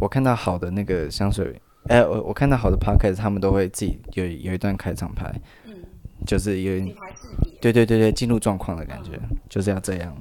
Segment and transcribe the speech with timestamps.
[0.00, 5.30] 我看到好的那个香水，哎、欸，我我看到好的 podcast，他们都会自己有有一段开场白，
[5.66, 5.74] 嗯，
[6.26, 6.96] 就是有点，
[7.60, 10.16] 对对对对，进入状况的感觉，嗯、就是要这样。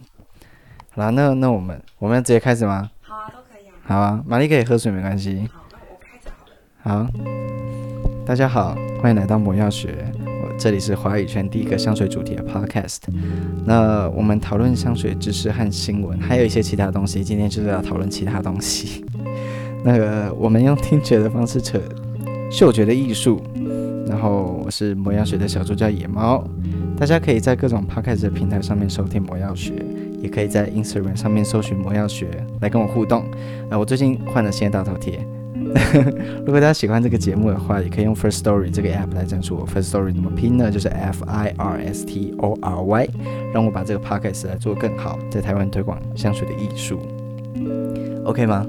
[0.91, 2.89] 好啦，那那我们我们要直接开始吗？
[2.99, 3.73] 好啊，都可以啊。
[3.83, 5.47] 好啊，玛丽可以喝水没关系。
[5.49, 7.05] 好，那我开着好了。
[7.05, 10.11] 好，大家好，欢迎来到魔药学。
[10.57, 12.97] 这里是华语圈第一个香水主题的 podcast。
[13.65, 17.23] 那我们讨论香水知识和新闻，还有一些其他东西。
[17.23, 19.05] 今天就是要讨论其他东西。
[19.83, 21.79] 那个，我们用听觉的方式扯
[22.51, 23.41] 嗅觉的艺术。
[24.07, 26.43] 然后我是魔药学的小助教野猫。
[26.97, 29.73] 大家可以在各种 podcast 的平台上面收听魔药学，
[30.21, 32.27] 也可以在 Instagram 上面搜寻魔药学
[32.61, 33.23] 来跟我互动。
[33.69, 35.19] 啊，我最近换了新的大头贴。
[36.45, 39.67] 如果大家喜欢这个节目的话，也可以用 First Story 这个 app 来赞助我。
[39.67, 40.71] First Story 怎么拼呢？
[40.71, 43.09] 就是 F I R S T O R Y，
[43.53, 46.99] 让我把这个 podcast 来做更好，在台湾推广香水的艺术。
[48.25, 48.67] OK 吗？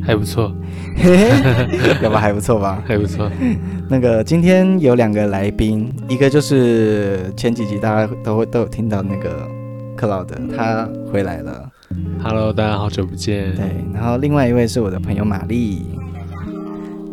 [0.00, 0.52] 还不错，
[2.02, 2.82] 要不还不错吧？
[2.86, 3.30] 还不错。
[3.88, 9.48] 那个今天有两个来宾，一个就是前几集大家都会都有听到那个
[9.96, 11.68] 克劳德，他回来了。
[12.22, 13.54] Hello，大家好久不见。
[13.54, 15.82] 对，然后另外一位是我的朋友玛丽。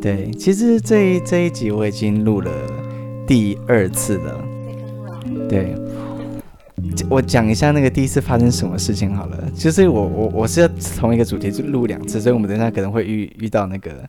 [0.02, 2.50] 对，其实这一这一集我已经录了
[3.28, 4.42] 第二次了。
[5.50, 5.76] 对，
[7.10, 9.52] 我讲一下那个第一次发生什么事情好了。
[9.56, 14.08] 就是我我我是要同一个主题就录两次，所以我们等一下可能会遇遇到那个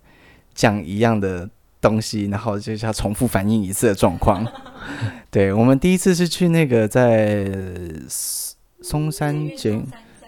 [0.55, 1.49] 讲一样的
[1.81, 4.47] 东西，然后就是要重复反应一次的状况。
[5.31, 7.51] 对，我们第一次是去那个在
[8.81, 9.81] 松山捷。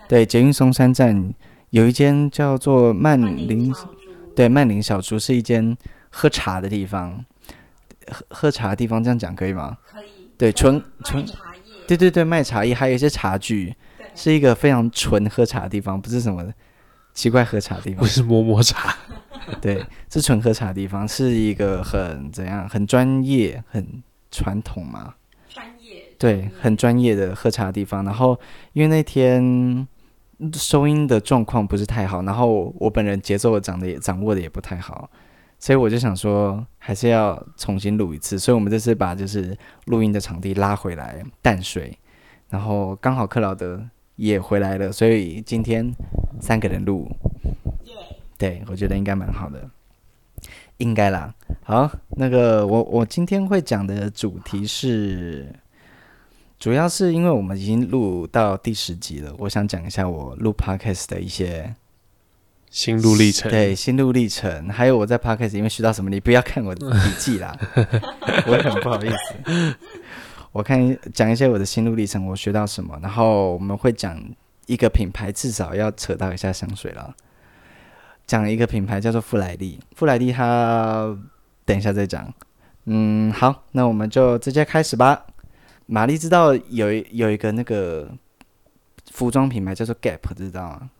[0.09, 1.33] 对，捷运松山站
[1.71, 3.73] 有一间叫做曼林，
[4.37, 5.77] 对，曼林小厨是一间
[6.11, 7.25] 喝茶的地方。
[8.11, 9.79] 喝喝茶的地方，这样讲可以吗？
[9.91, 10.29] 可以。
[10.37, 11.25] 对，纯纯，
[11.87, 13.75] 对对对，卖茶叶，还有一些茶具，
[14.15, 16.45] 是一个非常纯喝茶的地方，不是什么
[17.15, 17.99] 奇怪喝茶的地方。
[17.99, 18.97] 不是摸摸茶，
[19.61, 25.15] 对，是纯喝茶的地方，是一个很怎样，很专业，很传统嘛。
[25.49, 26.05] 专业。
[26.19, 28.05] 对，很专业的喝茶的地方。
[28.05, 28.39] 然后
[28.73, 29.87] 因为那天。
[30.55, 35.09] 收音的状况不是太好，然后我本人节奏掌的也掌握的也不太好，
[35.63, 41.97] 所以我就想说还是要重新录一次，所以我们这次把就是录音的场地拉回来淡水，
[42.49, 43.81] 然后刚好克劳德
[44.17, 45.89] 也回来了，所以今天
[46.41, 47.09] 三个人录，
[48.37, 49.71] 对，我觉得应该蛮好的，
[50.79, 51.33] 应该啦。
[51.63, 55.47] 好，那个我我今天会讲的主题是。
[56.59, 61.75] 主要是因为我们已经录到第十集了，我想讲一下我录 podcast 的一些
[62.73, 63.51] 心路历程。
[63.51, 67.55] 对，心路历程，还有我在 podcast 里面学到什么，你不要看我的笔记啦，
[68.49, 69.77] 我也很不好意思。
[70.53, 74.19] 我看讲一些我的心路历程，我学到什么，然后我们会讲
[74.67, 77.15] 一个品牌，至少要扯到一下香水了。
[78.27, 81.15] 讲一个品牌叫做富莱利，富莱利它
[81.67, 82.33] 等一下再讲。
[82.87, 85.27] 嗯，好，那我们就直接开始吧。
[85.85, 88.11] 玛丽知道有有一个那个
[89.11, 90.91] 服装品牌叫做 Gap，知道吗？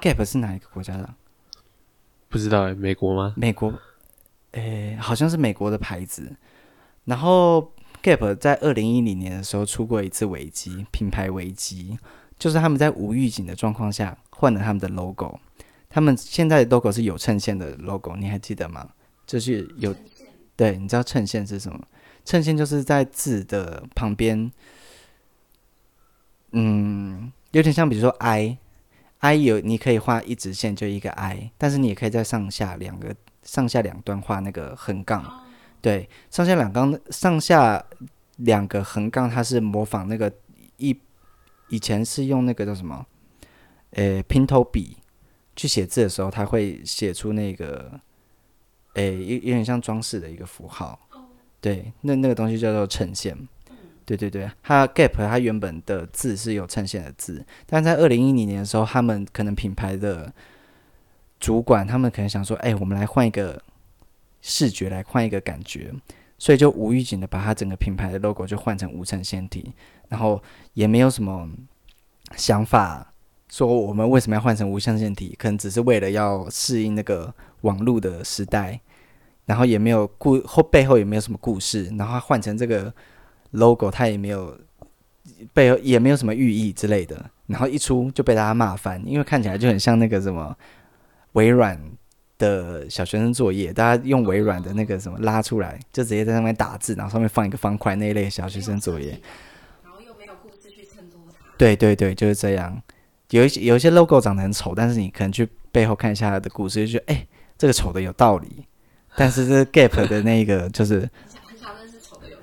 [0.00, 1.14] Gap 是哪一个国家的？
[2.28, 3.34] 不知道哎，美国吗？
[3.36, 3.72] 美国，
[4.52, 6.36] 诶，好像是美国的牌子。
[7.04, 11.98] 然后 Gap 在二零一零年的时候出过一次危机，品牌危机，
[12.38, 15.38] 就是他们在无预警的状况下换了他们的 logo。
[15.88, 18.90] 他们现在的 logo 是有衬线的 logo，你还记得吗？
[19.26, 19.94] 就是有，
[20.54, 21.80] 对，你知道衬线是什么？
[22.24, 24.50] 衬线就是在字的旁边，
[26.50, 28.10] 嗯，有点像，比如说
[29.20, 35.44] I，I 有你可以画一直线，就一个 I，但是你也可以在上下两个上下两端画那个横杠，
[35.80, 37.84] 对，上下两杠上下
[38.36, 40.32] 两个横杠，它是模仿那个
[40.76, 40.98] 一
[41.68, 43.06] 以前是用那个叫什么，
[43.92, 44.96] 诶，平头笔
[45.54, 48.00] 去写字的时候，它会写出那个，
[48.94, 50.98] 诶，有有点像装饰的一个符号。
[51.60, 53.36] 对，那那个东西叫做衬线。
[54.06, 60.32] 对对对，它 Gap 它原本的字是有衬线的字，但在二零一零年的时候，他们可能品牌的
[61.38, 63.60] 主管，他们可能想说，哎，我们来换一个
[64.40, 65.92] 视觉，来换一个感觉，
[66.38, 69.74] 所以就无预警的把它整个品牌的 logo 就换成无衬线体，
[70.08, 70.42] 然后
[70.74, 71.50] 也没有什么
[72.36, 73.12] 想法
[73.50, 78.80] 说我们为什么要换成无衬线体，可能只是为了要适应那个网络的时代。
[79.46, 82.92] 然后也没有故后背后也没有什么故事，然后他换成这个
[83.50, 84.58] logo，它也没有
[85.52, 90.56] 背后也没有什么寓意之类的，然后一出就被大家骂翻，因为看起来就很像那个什么
[91.32, 91.80] 微软
[92.38, 99.20] 的小学生作业，大家用微软的那个什么拉出来，就直接在上面打字，然后上面放一个方块那一类小学生作业，
[99.82, 101.54] 然后又没有故事去衬托它。
[101.56, 102.82] 对对对，就是这样。
[103.30, 107.26] 有一些有一些 logo 长得很丑，但是你可能去背后看一下它的故事，就觉得哎。
[107.58, 108.66] 这个丑的有道理，
[109.16, 111.08] 但是这 Gap 的那个就是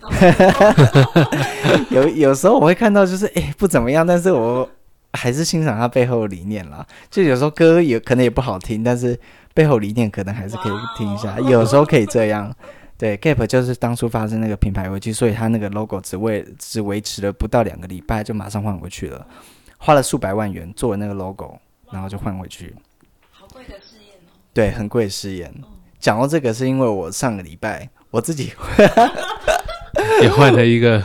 [1.90, 2.04] 有。
[2.04, 4.70] 有有时候我会看到就是哎不怎么样，但是我
[5.14, 6.86] 还是欣赏他背后的理念啦。
[7.10, 9.20] 就有时候歌也可能也不好听，但是
[9.54, 11.40] 背后理念可能还是可以听一下。
[11.50, 12.54] 有时候可以这样。
[12.96, 19.26] 对，Gap 就是当初发生那个品牌危机，所以他那个 logo 只为只维持了不到两个礼拜，就马上换回去了，
[19.78, 21.60] 花了数百万元做了那个 logo，
[21.92, 22.74] 然后就换回去。
[23.32, 24.32] 好贵的试验哦。
[24.54, 25.54] 对，很贵的试验。
[26.00, 28.54] 讲到这个，是因为我上个礼拜我自己
[30.22, 31.02] 也换了一个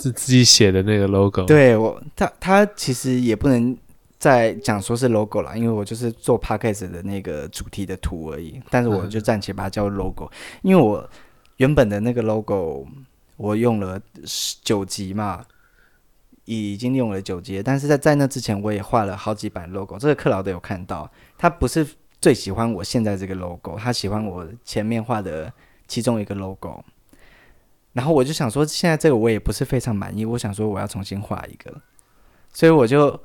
[0.00, 1.44] 是自己写的那个 logo。
[1.44, 3.76] 对我，他他其实也不能
[4.18, 10.30] 再讲说是 logo 了，因为我就是做 Podcast 的那个主题的图而已，但是我就暂且把它叫 logo，
[10.62, 11.08] 因为我。
[11.58, 12.86] 原本的那个 logo
[13.38, 13.98] 我用了
[14.62, 15.42] 九集嘛，
[16.44, 21.86] 已经用了九集，但是在在那之前我也画了好几版 logo，这个克劳德有看到，他不是
[22.20, 25.50] 最喜欢我现在这个 logo，他喜欢我前面画的
[25.88, 26.84] 其中一个 logo，
[27.96, 31.72] 然后我就想说，现在这个我也不是非常满意，我想说我要重新画一个，
[32.52, 33.18] 所以我就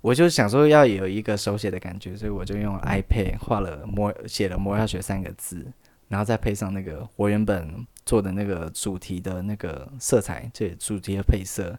[0.00, 5.70] 我就想说要有一个手写的感觉，所以我就用 iPad 画了魔写了魔药学三个字。
[6.06, 11.76] 然后再配上那个我原本做的那个主题的那个色彩，这主题的配色，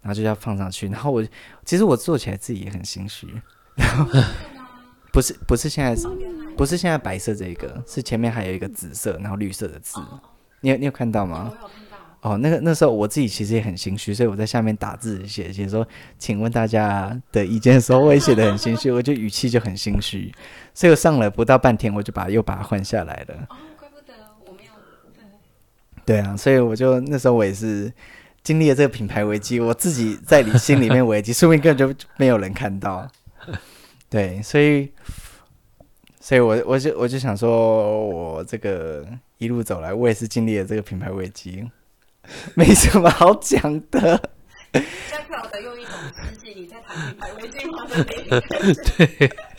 [0.00, 0.88] 然后就要放上去。
[0.88, 1.26] 然后我
[1.64, 3.26] 其实我做起来自己也很心虚。
[3.74, 4.06] 然 后
[5.10, 5.96] 不是不是现在
[6.56, 9.98] 不是现在白色这个，是前面还有一个紫色，然后绿色的字。
[10.62, 11.52] 你有你有看到吗？
[12.22, 15.84] 哦，那个那时候我自己其实也很心虚，所以我在下面打字写写说，
[16.18, 20.32] 请问大家的意见的时候，我也写的很心虚，我就语气就很心虚，
[20.72, 23.34] 所以我上了不到半天，我就把又把它换下来了。
[23.50, 24.14] 哦，怪不得
[24.46, 24.70] 我没有。
[26.06, 27.92] 对啊，所以我就那时候我也是
[28.44, 33.10] 经历了这个品牌危机，我自己在你心里面危机，说不定根本就没有人看到。
[34.08, 34.92] 对，所以，
[36.20, 39.04] 所以我我就我就想说，我这个
[39.42, 41.68] 一路走来，我也是经历了这个品牌危机。
[42.54, 43.60] 没什么好讲
[43.90, 44.16] 的。
[44.72, 44.80] 在
[45.28, 47.84] 克劳德用一种实际你在谈品牌危机吗？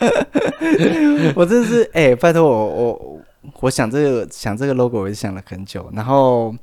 [0.00, 3.20] 对，我真的是哎、欸，拜托我我
[3.60, 5.90] 我想这个想这个 logo，我也想了很久。
[5.92, 6.54] 然后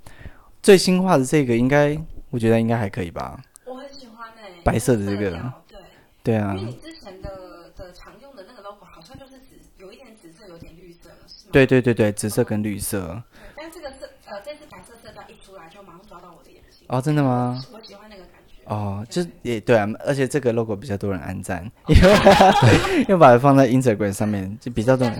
[0.63, 1.95] 最新化的这个，应该
[2.31, 3.39] 我觉得应该还可以吧。
[3.65, 5.29] 我很喜欢哎、欸，白色的这个，
[5.67, 5.79] 对
[6.23, 6.55] 对啊。
[6.57, 11.40] 因为你之前的的常用的那个 logo 好像就是紫，有一点紫色，有点绿色，是吗？
[11.51, 13.21] 对对对对，紫色跟绿色。
[13.55, 17.61] 但这个色呃，这次白色色调一出来就马上抓到我的眼睛哦，真的吗？
[17.73, 18.63] 我喜欢那个感觉。
[18.65, 25.19] 哦，就也对啊，而且这个 logo 比较多人按赞， 因为又把它放在 Instagram 上面，就比较多人。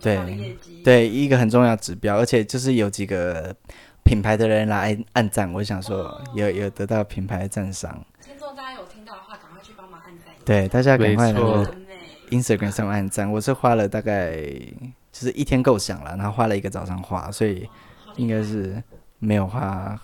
[0.00, 3.54] 对对，一个很重要指标，而且就是有几个
[4.02, 8.02] 品牌的人来按赞，我想说有有得到品牌的赞赏。
[8.24, 10.34] 听众大家有听到的话，赶快去帮忙按赞。
[10.42, 11.38] 对，大家赶快来
[12.30, 13.30] Instagram 上按赞。
[13.30, 14.42] 我是花了大概
[15.12, 17.68] 就是一天构想了，然后花了一个早上画，所以
[18.16, 18.82] 应该是
[19.18, 19.98] 没有花。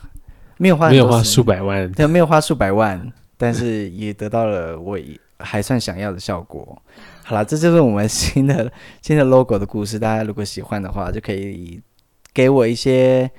[0.58, 4.98] 没有花，没有花数百万，对， 没有花数百万，但是也得到了我
[5.38, 6.80] 还算想要的效果。
[7.24, 8.72] 好了，这就是我们新的
[9.02, 9.98] 新的 logo 的故事。
[9.98, 11.78] 大家如果喜欢的话，就可以
[12.32, 13.30] 给我一些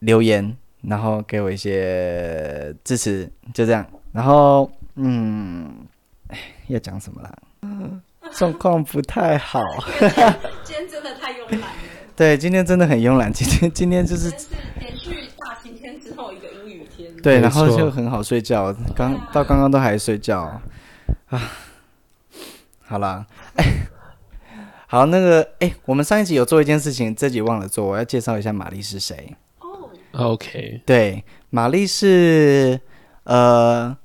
[0.00, 3.86] 留言，然后给我一些支持，就这样。
[4.10, 5.86] 然后，嗯，
[6.66, 7.32] 要讲什么啦？
[8.32, 9.60] 状况不太好。
[10.64, 11.66] 今天真的太慵懒了。
[12.16, 13.32] 对，今天真的很慵懒。
[13.32, 14.32] 今天今天就是。
[17.22, 20.60] 对，然后就很好睡觉，刚到刚刚都还睡觉，
[21.30, 21.40] 啊，
[22.84, 23.24] 好啦，
[23.56, 23.64] 哎，
[24.86, 29.34] 好，那个，哎，我们上一集有做一件事情，这集忘了做，我要介绍一下玛丽是谁。
[29.60, 29.88] 哦
[30.32, 32.78] ，OK，对，玛丽是，
[33.22, 33.96] 呃，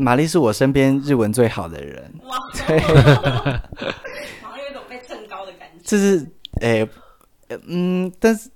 [0.00, 2.12] 玛丽是我身边日文最好的人。
[2.24, 5.84] 哇，对，好像有一种被蹭高的感觉。
[5.84, 6.26] 就是，
[6.60, 6.88] 哎，
[7.66, 8.50] 嗯，但是。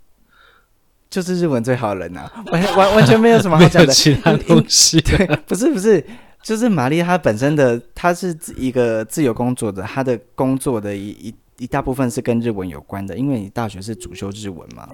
[1.11, 5.01] 就是日文最好的人呐、啊，完完完全没有什么好 讲的其他东西。
[5.01, 6.05] 对，不是不是，
[6.43, 14.89] 就是玛丽她本身的，她是一个自由工作的，她的工作的一一一大部分是跟日文有关的，因为你大学是主修日文嘛。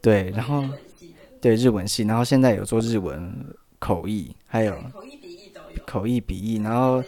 [0.00, 0.64] 对，然后
[1.38, 3.30] 对日文系，然后现在有做日文
[3.78, 4.72] 口译，还有，
[5.86, 7.02] 口译笔译，然后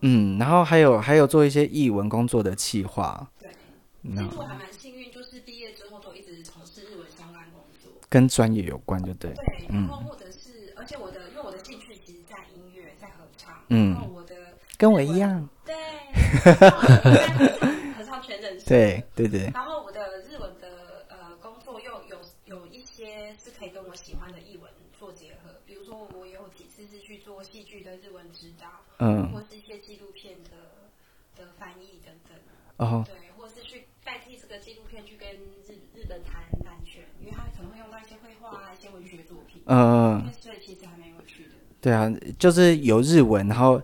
[0.00, 3.26] 嗯，然后还有还有做一些译文工作的企划。
[3.40, 3.50] 对，
[4.02, 9.32] 那我还蛮幸运，就是毕业之后都一直从事日文相关工作，跟专业有关就对。
[9.32, 13.54] 对，然后或者是，而且我的，因为我的兴趣其实在音乐，在合唱。
[13.68, 13.92] 嗯。
[13.92, 14.34] 然后我的
[14.76, 15.48] 跟我一样。
[15.64, 15.74] 对。
[17.94, 18.58] 合唱全人。
[18.66, 19.50] 对对对。
[19.54, 19.90] 然后我
[29.04, 29.30] 嗯。
[29.32, 30.50] 或是一些纪录片的
[31.36, 32.36] 的翻译等等。
[32.76, 33.04] 哦。
[33.06, 39.62] 对或是去代替这个纪录片去跟日日本谈版权因为他可能会用到一些绘画啊一些文学作品。
[39.66, 41.50] 嗯嗯所以其实还蛮有趣的。
[41.80, 43.80] 对啊就是有日文然后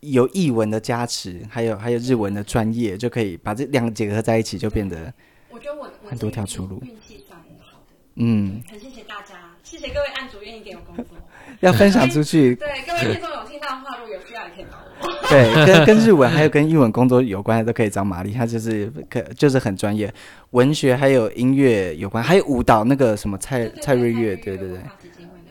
[0.00, 5.12] 有译文的加持还有还有日文的专业就可以把这两个结合在一起就变得
[5.48, 6.78] 我觉得我很多条出路。
[6.82, 7.94] 运气算很好的。
[8.16, 8.62] 嗯。
[8.68, 11.06] 很谢谢大家谢谢各位案主愿意给我工作。
[11.60, 12.54] 要分享出去。
[12.54, 14.20] 对各位听众有听到的话如有
[15.30, 20.12] 对，跟跟日文还有跟英文工作有关的都可以找玛丽，她就是可就是很专业，
[20.50, 24.82] 文学还有音乐有关，还有舞蹈那个什么蔡蔡瑞月，对对对对。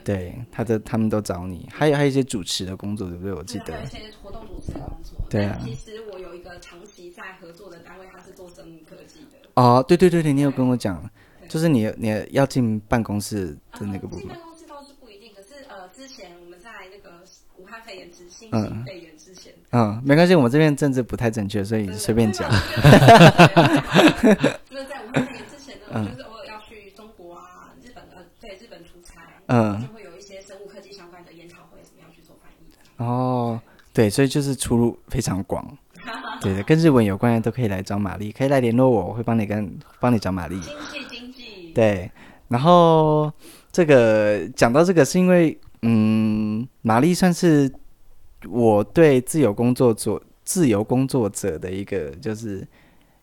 [0.02, 3.32] 对，他的他们都找你，还有还有一些主持的工作，对不对？
[3.32, 3.74] 我记得。
[3.74, 5.20] 还有一些活动主持的工作。
[5.30, 5.60] 对啊。
[5.64, 9.38] 其实我有一个长期在合作的单位，他是做生物科技的。
[9.54, 11.08] 哦，对对对对，你有跟我讲，
[11.48, 14.22] 就是你你要进办公室的那个部分。
[14.22, 17.18] 进办公室倒是不一定，可是呃，之前我们在那个
[17.58, 19.09] 武汉肺炎之新型肺炎
[19.72, 22.50] 嗯，没关系，我们这边政治不太正确，所以随便讲。
[22.50, 22.62] 就是
[24.90, 29.80] 在武汉肺炎之前呢，就是偶尔要去中国啊、日本呃，对日本出差，嗯。
[29.82, 32.56] 就会有一些生物科技相关的研讨会，怎么样去做翻译
[32.98, 33.62] 哦，
[33.94, 35.78] 对，所以就是出路非常广，
[36.42, 40.60] 对的，跟日文有关的都可以来找玛丽，可以来联络我，我会帮你跟帮你找玛丽。
[40.92, 41.72] 经济经济。
[41.76, 42.10] 对，
[42.48, 43.32] 然后
[43.72, 47.72] 这个讲到这个是因为，嗯，玛丽算是
[48.48, 52.66] 我对自由工作者、自由工作者的一个就是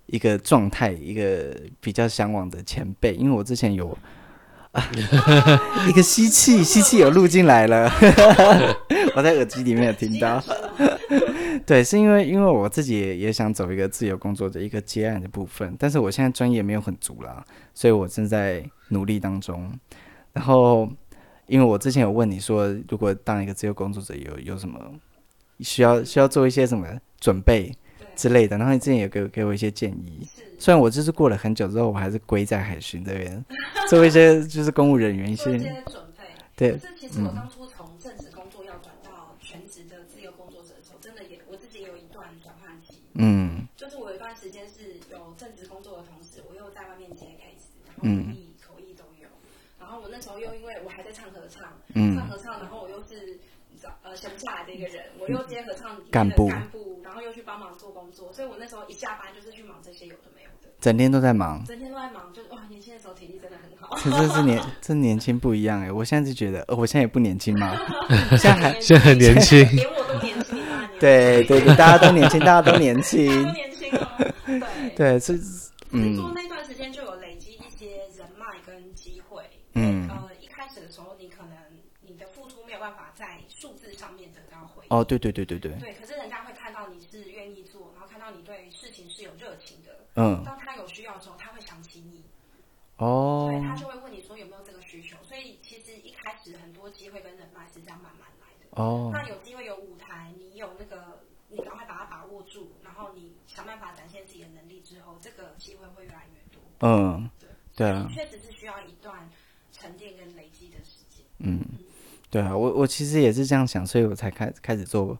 [0.07, 3.97] 一个状态，一个比较向往的前辈，因为我之前有
[4.73, 4.91] 啊。
[5.89, 7.91] 一个吸气，吸气有录进来了，
[9.17, 10.43] 我在耳机里面有听到。
[11.65, 17.45] 对，是因为因为我自己也，想走一个自由工作的一个接案的部分，但是我现在专业没有很足啦，
[17.75, 19.73] 所以我正在努力当中。
[20.33, 20.89] 然后，
[21.47, 24.79] 因为我之前有问你说，如果当一个自由工作者有有什么
[25.61, 26.87] 需要需要做一些什么
[27.21, 27.73] 准备
[28.15, 30.27] 之类的，然后你之前也给给我一些建议。
[30.59, 33.45] 虽然我就是过了很久之后，我还是归在海巡这边
[33.89, 35.45] 做一些就是公务人员一些
[35.87, 36.25] 准备。
[36.57, 43.03] 对，这其实我当初从正职工作要转到全职的自由工作者的时候，真的也我自己也有一段转换期。
[43.15, 43.69] 嗯。
[43.77, 49.29] 就是我有一段时间是有正职工作的同时，我又在外面接 case，然后口译、口译都有。
[49.79, 53.39] 然后我那时候又因为我还在唱合唱，嗯、唱合唱，然后我又是
[54.03, 55.05] 呃闲不下来的一个人，
[55.35, 60.69] 我又接合唱干部干部，然后又去帮忙做工作，所以我那时候一下班就是去忙这些有的没有的。
[60.81, 63.97] 整天都在忙，整天都在忙，就哇，年轻的时候体力真的很好。
[63.99, 67.75] 其实是年， 这年轻不一样哎，我现在就觉得，呃，我现在也不年轻嘛，
[68.37, 70.91] 现在还现在很年轻，连我都年轻啊。
[71.01, 74.33] 对对对，大家都年轻，大家都年轻，都年轻哦。
[74.97, 76.17] 对对是，嗯。
[76.17, 79.43] 做那段时间就有累积一些人脉跟机会。
[79.75, 80.09] 嗯。
[80.09, 81.57] 呃，一开始的时候，你可能
[82.03, 84.76] 你的付出没有办法在数字上面得到回应。
[84.89, 85.73] 哦，对对对对对。
[85.79, 90.07] 对，可是人家会看到你是愿意做，然后看到你对事情是有热情的。
[90.15, 90.43] 嗯。
[90.45, 92.25] 当他有需要的时候，他会想起你
[92.97, 98.83] 哦，所以他就会问你说有没有这个需求，所以其实一开始很多机会跟人脉是这样慢慢来的。
[98.83, 106.63] 哦，那有机会有舞台，你有那个，你赶快把它把握住，然后你想办法展现自己的能力之后，这个机会会越来越多。
[106.81, 109.29] 嗯，对对啊，确实是需要一段
[109.73, 111.23] 沉淀跟累积的时间。
[111.39, 111.61] 嗯，
[112.37, 115.17] 对啊，我我其实也是这样想，所以我才开开始做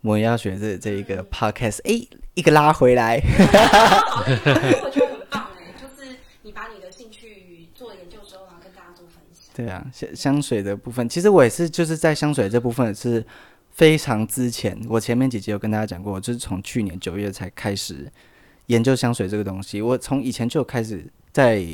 [0.00, 3.20] 魔药学这这一个 podcast，哎、嗯，一个拉回来。
[4.82, 9.44] 我觉得很棒哎，就是你把你的兴趣做研究之后，然后跟大家做分享。
[9.54, 13.24] 对啊，香香水的部分，其实我也是就是在香水这部分是
[13.70, 14.76] 非常之前。
[14.88, 18.10] 我前面几集有跟大家讲过，我就是从去年九月才开始
[18.66, 19.80] 研究香水这个东西。
[19.80, 21.64] 我从以前就开始在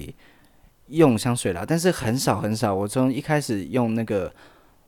[0.89, 2.75] 用香水啦，但是很少很少。
[2.75, 4.31] 我从一开始用那个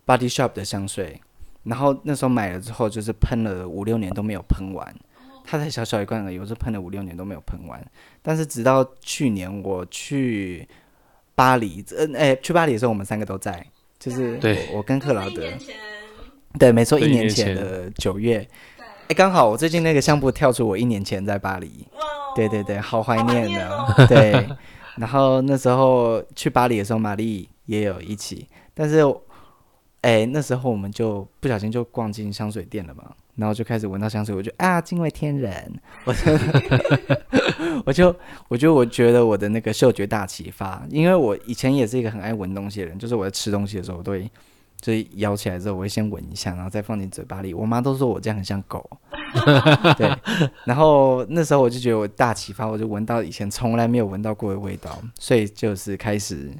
[0.07, 1.21] Body Shop 的香水，
[1.63, 4.95] 然后那时候买了之后，就是喷了五六年都没有喷完。
[5.45, 7.85] 它才小小一罐而已，我是喷了五六年都没有喷完。
[8.23, 10.69] 但是直到去年我去。
[11.37, 13.67] 巴黎，嗯、呃，哎、欸，去巴黎的时候，我们三个都在，
[13.99, 14.39] 就是
[14.71, 15.43] 我，我跟克劳德，
[16.61, 18.49] 对，没错，一年前的九月，
[19.09, 21.89] 哎，刚、欸、好我最近那个相簿跳出我一年前在巴黎，
[22.37, 24.49] 对对对，好怀念的，哦、对。
[24.97, 29.05] 然后那时候去巴黎的时候，玛丽也有一起，但是，
[30.05, 33.05] 哎、那时候我们就不小心就逛进香水店了嘛。
[33.37, 35.73] 然后就开始闻到香水，我就啊，惊为天人！
[36.05, 36.33] 我就，
[37.85, 44.31] 我就，我就，我觉得我的那个嗅觉大启发，因为我以前也是一个很爱闻东西的人，就是我在吃东西的时候，我都会，
[44.81, 47.53] 就是咬起来之后，我会先闻一下，然后再放进嘴巴里。
[47.53, 48.89] 我妈都说我这样很像狗，
[49.99, 50.17] 对。
[50.65, 56.53] 然后那时候我就觉得我大启发，我就闻到以前从来没有闻到过的味道，所以就是开始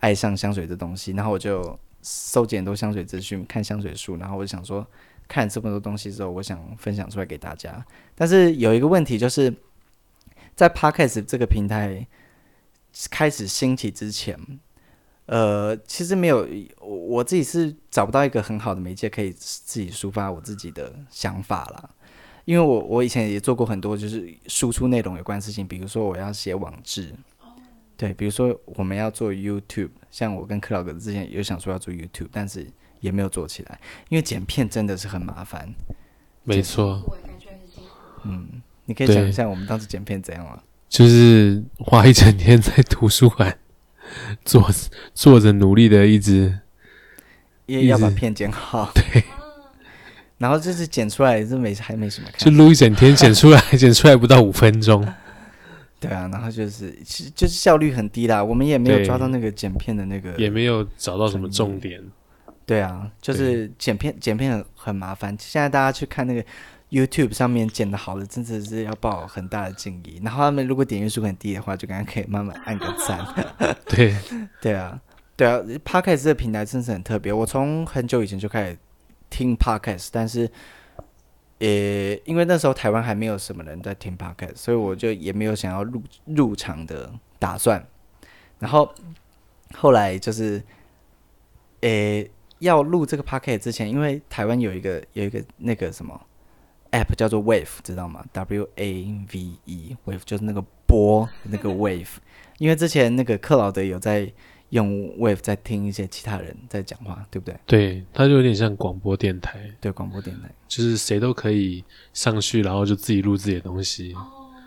[0.00, 1.12] 爱上香水这东西。
[1.12, 4.86] 然后我就收集很多香水资讯，看香水书，然后我就想说。
[5.32, 7.86] 看这么多东西之后，我想分享出来给大家。
[8.16, 9.54] 但是有一个问题，就是
[10.56, 12.04] 在 Podcast 这个平台
[13.12, 14.36] 开始兴起之前，
[15.26, 16.44] 呃，其实没有，
[16.80, 21.90] 我自己是找不到一个很好的媒介可以自己抒发我自己的想法啦。
[22.44, 27.14] 因为我我以前也做过很多就是输出内容有关事情，比如说我要写网志，
[28.00, 32.66] 对，比如说我们要做 YouTube，像我跟克劳格之前有想说要做 YouTube，但是
[33.00, 33.78] 也没有做起来，
[34.08, 35.68] 因为剪片真的是很麻烦。
[36.42, 37.02] 没错。
[38.24, 40.58] 嗯，你可以讲一下我们当时剪片怎样吗？
[40.88, 43.58] 就是花一整天在图书馆。
[44.46, 44.68] 坐
[45.14, 46.58] 坐着努力的一直，
[47.66, 48.90] 也要把片剪好。
[48.94, 49.22] 对，
[50.38, 52.38] 然后就是剪出来，是没还没什么看。
[52.38, 55.06] 就录一整天，剪出来 剪出来不到五分钟。
[56.00, 58.42] 对啊，然后就是其实就是效率很低啦。
[58.42, 62.02] 我们也没有抓到那个剪片的那个，也没有找到什么重点。
[62.66, 65.36] 对啊，就是剪片剪片很很麻烦。
[65.38, 66.44] 现在大家去看那个。
[66.92, 70.20] YouTube 上面剪的好的，真的是要抱很大的敬意。
[70.24, 73.24] 然后他们如果点阅数很低的话，就刚刚可以慢慢按个赞。
[73.86, 74.12] 对，
[74.60, 75.00] 对啊，
[75.36, 77.32] 对啊，Podcast 这个平台真是很特别。
[77.32, 78.78] 我从很久以前就开始
[79.30, 80.50] 听 Podcast，但是，
[81.60, 81.66] 呃
[82.24, 87.86] 因为那时候台湾还没有什么人在听 Podcast，所以我就也没有想要入入场的打算。
[88.58, 88.92] 然后
[89.74, 90.62] 后来就是，
[91.82, 96.20] 诶，要录这个 Podcast 之前，因为台湾有一个有一个那个什么。
[96.92, 98.92] App 叫做 Wave，知道吗？W A
[99.32, 102.16] V E，Wave 就是那个波，那个 Wave。
[102.58, 104.28] 因为之前那个克劳德有在
[104.70, 107.56] 用 Wave，在听一些其他人在讲话，对不对？
[107.66, 109.70] 对，它就有点像广播电台。
[109.80, 114.14] 对，广播电台就是谁都可以上去，然后就自己录自己的东西。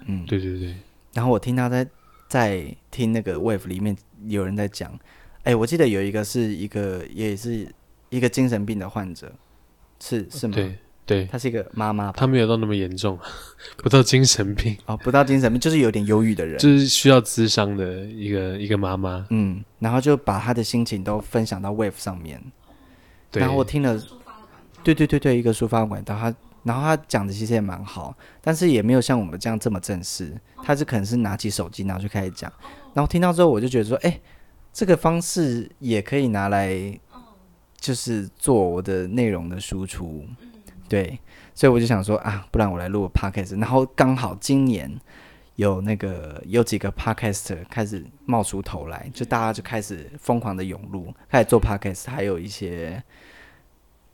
[0.05, 0.75] 嗯，对对对。
[1.13, 1.87] 然后我听他在
[2.27, 3.95] 在听那个 Wave 里面
[4.27, 4.97] 有人在讲，
[5.43, 7.67] 哎，我记得有一个是一个也是
[8.09, 9.31] 一个精神病的患者，
[9.99, 10.53] 是是吗？
[10.55, 10.77] 对。
[11.05, 13.19] 对，她是一个妈妈，她没有到那么严重，
[13.77, 14.77] 不到精神病。
[14.85, 22.41] 哦，不到精神病，就是有点忧郁的人，就是需要咨商的一个一个妈妈，嗯，然后就把她的心情都分享到 Wave 上面，
[23.29, 24.01] 对，然后我听了，
[24.81, 32.51] 对对对对，一个抒发管道，她，然后她讲的其实也蛮好，但是也没有像我们这样这么正式，她是可能是拿起手机然后就开始讲，
[32.93, 34.19] 然后听到之后我就觉得说，哎，
[34.71, 36.97] 这个方式也可以拿来，
[37.77, 40.25] 就是做我的内容的输出。
[40.89, 41.19] 对，
[41.55, 44.99] 所以我就想说啊，不然我来录个 podcast，然后刚好今年
[45.55, 53.01] 有那个有几个 podcaster 开始冒出头来，就大家就开始疯狂的涌入，开始做 podcast，还有一些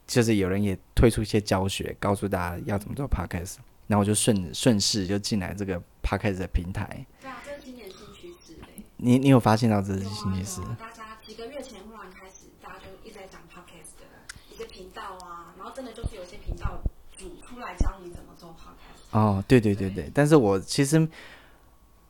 [0.08, 7.05] 就是有人也推出一些教学，告诉大家要怎么做 podcast，然后我就顺顺势就进来这个 podcast 的平台。
[7.21, 8.55] 对啊，这是今年新趋势。
[8.97, 10.62] 你你有发现到这是新趋势？
[10.79, 14.05] 大家几个月前忽然开始，大家就一直在讲 podcast 的
[14.51, 16.80] 一些频道啊，然后真的就是有些频道
[17.15, 17.26] 主。
[17.46, 20.12] 出来教你怎么做 podcast 哦，对对对对，对。
[20.13, 21.06] 但是我其实，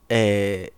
[0.09, 0.71] 诶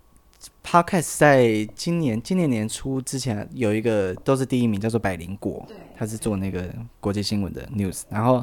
[0.64, 8.42] ，podcast 在今年今年年初之前有一个都是第一名，叫做百灵果，对他是做那个国际新闻的 news，然后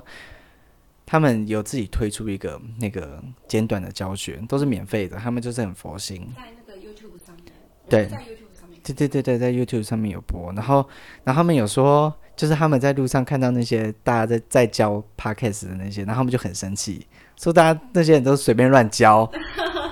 [1.05, 7.53] 他们有自己推出一个那个简短的教学，都是免费的，他们就是很佛心，在那个 YouTube 上面，
[7.89, 10.87] 对，在 YouTube 上面，对对对对，在 YouTube 上面有播，然后
[11.23, 12.13] 然后他们有说。
[12.39, 19.29] 就是他们在路上看到那些大家在在教 podcast 的那些，然后他们就很生气，说大家那些人都随便乱教。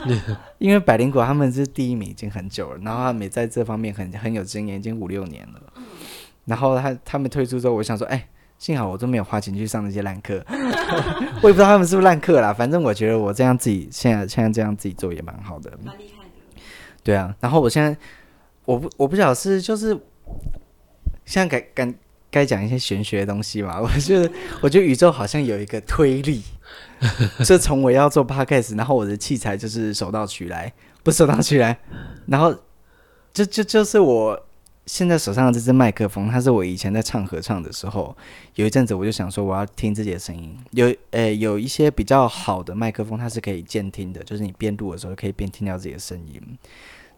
[0.57, 5.61] 因为百灵果他们是第一名已经很久了，然后他们也在这方面很很有经验，已经五六年了。
[6.45, 8.25] 然后他他们退出之后，我想说，哎，
[8.57, 10.41] 幸好我都没有花钱去上那些烂课，
[11.43, 12.53] 我也不知道他们是不是烂课啦。
[12.53, 15.69] 反正我觉得我这样自己现在现在这样自己做也蛮好的。
[15.83, 16.61] 蛮厉害的。
[17.03, 17.93] 对啊，然后我现在
[18.63, 19.93] 我不我不晓得是就是
[21.25, 21.93] 现在改改。
[22.29, 23.79] 该讲一些玄学的东西嘛？
[23.81, 26.41] 我觉得，我觉得宇宙好像有一个推力，
[27.45, 30.71] 就从我要做 podcast，然后我的器材就是手到取来，
[31.03, 31.79] 不手到取来，
[32.27, 32.55] 然后
[33.33, 34.45] 就就就是我
[34.85, 38.15] 现在手上的这支麦克风，它是我以前在唱合唱的时候，
[38.55, 46.41] 有一阵子我就想说我要听自己的声音，有诶有一些比较好的麦克风，它是可以监听的，就是你边录的时候可以边听到自己的声音。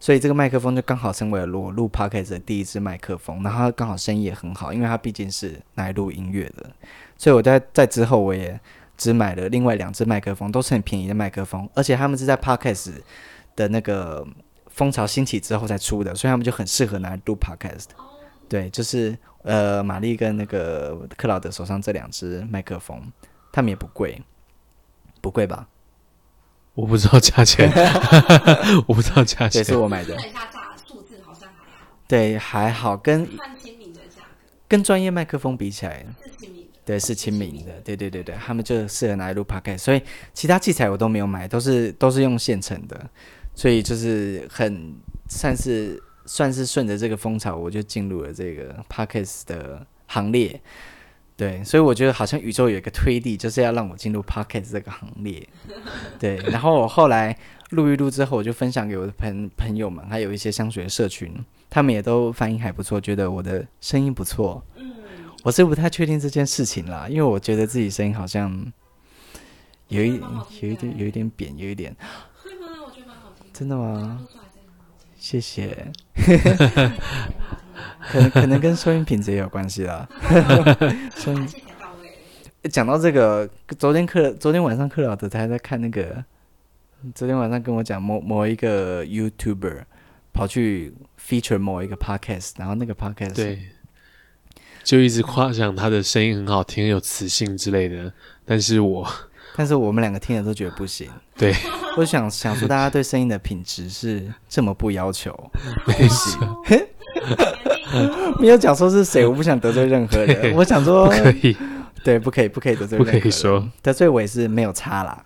[0.00, 6.70] 所以这个麦克风就刚好成为了我录 podcast 的第一支麦克风，然后它刚好声音也很好，因为它毕竟是拿来录音乐的。
[7.18, 8.58] 所以我在在之后我也
[8.96, 12.94] 只买了另外两只麦克风，都是很便宜的麦克风，而且他们是在 podcast
[13.54, 14.26] 的那个
[14.68, 17.88] 风潮兴起之后才出的，所以他们就很适合拿来录 podcast。
[18.48, 23.00] 对，就是呃玛丽跟那个克劳德手上这两支麦克风，
[23.52, 24.20] 他们也不贵，
[25.20, 25.68] 不贵吧？
[26.74, 27.70] 我不知道价钱，
[28.86, 29.62] 我不知道价钱。
[29.62, 30.16] 这是我买的。
[30.16, 31.86] 看一下价，数字好像还好。
[32.08, 33.28] 对，还好，跟
[34.68, 36.68] 跟专业麦克风比起来，是亲民的。
[36.84, 37.72] 对，是亲民的。
[37.84, 40.00] 对对对对，他们就适合拿来录 podcast，所以
[40.32, 43.10] 其他器材我都没有买，都是都是用现成的，
[43.54, 44.94] 所以就是很
[45.28, 50.60] 算是算是顺着这个风潮，我就进入了这个 Podcast 的行列。
[51.40, 55.48] 对，所以我觉得好像宇宙有一个推力，就是要让我进入 Podcast 这个行列。
[56.20, 57.34] 对，然后我后来
[57.70, 61.34] 录一录之后，我就分享给我的朋朋友们，还有一些香水社群，
[61.70, 64.62] 他们也都反应还不错，觉得我的声音不错。
[64.76, 64.92] 嗯，
[65.42, 68.70] 我是不太确定这件事情啦，因为我觉得自己声音好像
[69.88, 70.20] 有一
[70.60, 71.96] 有一点有一点扁，有一点。
[72.44, 72.66] 会吗？
[72.86, 73.46] 我觉得蛮好听。
[73.54, 74.26] 真的吗？
[75.18, 75.90] 谢谢。
[78.10, 80.08] 可能可能跟收音品质也有关系啦。
[81.16, 81.48] 收音
[82.70, 86.22] 讲到这个，昨天课昨天晚上克劳德他还在看那个，
[87.14, 89.84] 昨天晚上跟我讲某某一个 YouTuber
[90.32, 93.58] 跑去 feature 某一个 podcast，然后那个 podcast 对，
[94.84, 98.12] 就一直夸奖他的声音很好听，有磁性之类的。
[98.44, 99.08] 但是我
[99.56, 101.08] 但是我们两个听了都觉得不行。
[101.36, 101.54] 对，
[101.96, 105.32] 我想想说大家对声音的品质是这么不要求，
[105.84, 106.38] 不行。
[108.38, 110.54] 没有讲说是谁， 我不想得罪任何人。
[110.54, 111.56] 我想说，可以，
[112.04, 115.24] 对，不可以，不可以得罪任何人，不可以说得罪我也是没有差啦。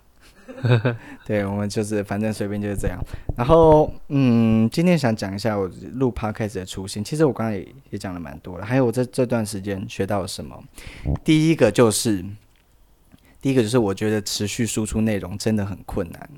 [1.25, 2.99] 对，我们就是反正随便就是这样。
[3.37, 7.03] 然后，嗯，今天想讲一下我录 podcast 的初心。
[7.03, 10.63] 其实我刚才也也讲了蛮多了，还有我这这段时间学到了什么。
[11.23, 12.25] 第一个就是，
[13.41, 16.29] 第一个就是我觉得持续输出内容真的很困难。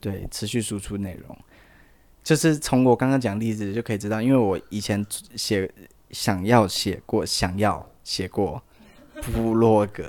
[0.00, 1.36] 对，持续输出内容。
[2.28, 5.02] 就是从我刚刚讲例子就可以知道，因为我以前
[5.34, 5.72] 写
[6.10, 8.62] 想要写过，想要写过
[9.32, 10.04] 部落格，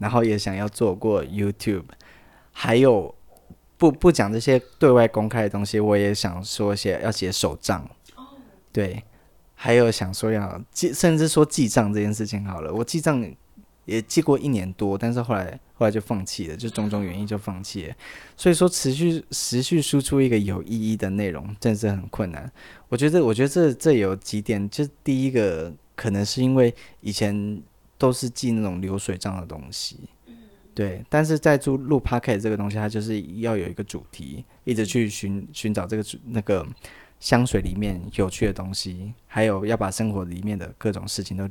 [0.00, 1.84] 然后也想要做过 YouTube，
[2.50, 3.14] 还有
[3.76, 7.88] 不不讲这些对外公开的东西，我也想说写要写手账，
[8.72, 9.04] 对，
[9.54, 13.24] 还有想说要记，甚至说记账这件事情好了，我记账
[13.84, 15.58] 也记过一年多，但是后来。
[15.76, 17.94] 后来就放弃了，就种种原因就放弃了。
[18.36, 22.48] 所以说，持续持续输出一个有意义的内容，真的是很困难。
[22.88, 27.60] 我觉得，我觉得这这有几点，就第一个可能是因为以前
[27.98, 29.98] 都是记那种流水账的东西，
[30.76, 31.04] 对。
[31.08, 36.64] 但是在做录 p o c a s t 这个东西，它就是要有一个主题，一直去寻寻找这个那个
[37.18, 41.48] 香水里面有趣的东西，还有要把生活里面的各种事情都。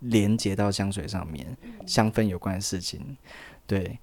[0.00, 1.46] 连接到香水上面，
[1.86, 3.16] 香氛有关的事情，
[3.66, 3.98] 对，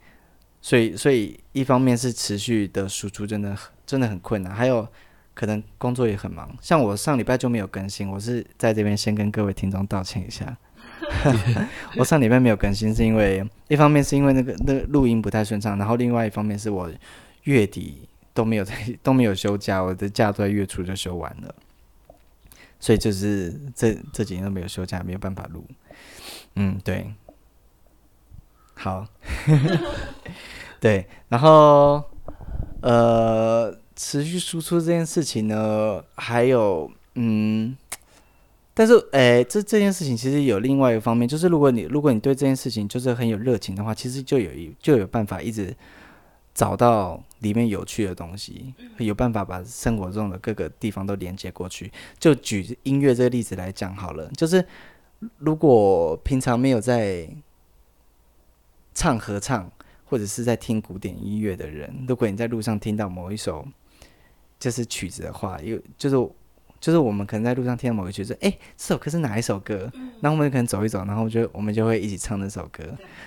[0.62, 4.88] 所以所以一方面是持续的输出，真的真的很困难，还有
[5.34, 10.58] 可能工作也很忙，像我上礼拜就没有更新，我是在这边先跟各位听众道歉一下，
[11.98, 16.92] 我上礼拜没有更新是因为一方面是因为那个那个录音不太顺畅，然后另外一方面是我
[17.44, 21.56] 月底都没有在都没有休假，我的假都在月初就休完了。
[22.80, 25.66] 所以就是这这几天都没有休假，没有办法录。
[26.56, 27.14] 嗯，对。
[28.76, 29.08] 好，
[30.80, 32.04] 对，然后
[32.82, 37.76] 呃，持续输出这件事情呢，还有嗯，
[38.76, 45.76] 但是诶，这这件事情其实有另外一个方面，就是如果你如果你对这件事情就是很有热情的话，其实就有一就有办法一直。
[46.58, 51.92] 找到里面有趣的东西，有办法把生活中的各个地方都连接过去。
[52.18, 54.66] 就举音乐这个例子来讲好了，就是
[55.38, 57.30] 如果平常没有在
[58.96, 59.72] 唱合唱
[60.06, 63.64] 或者是在听古典音乐的人，如果你在路上听到某一首
[64.58, 66.32] 就是曲子的话，有就是。
[66.80, 69.92] 就是我们可能在路上听到某个曲子，哎，这首歌是哪一首歌？
[70.22, 72.84] 然后我们可能走一走，然后就我们就会一起唱这首歌。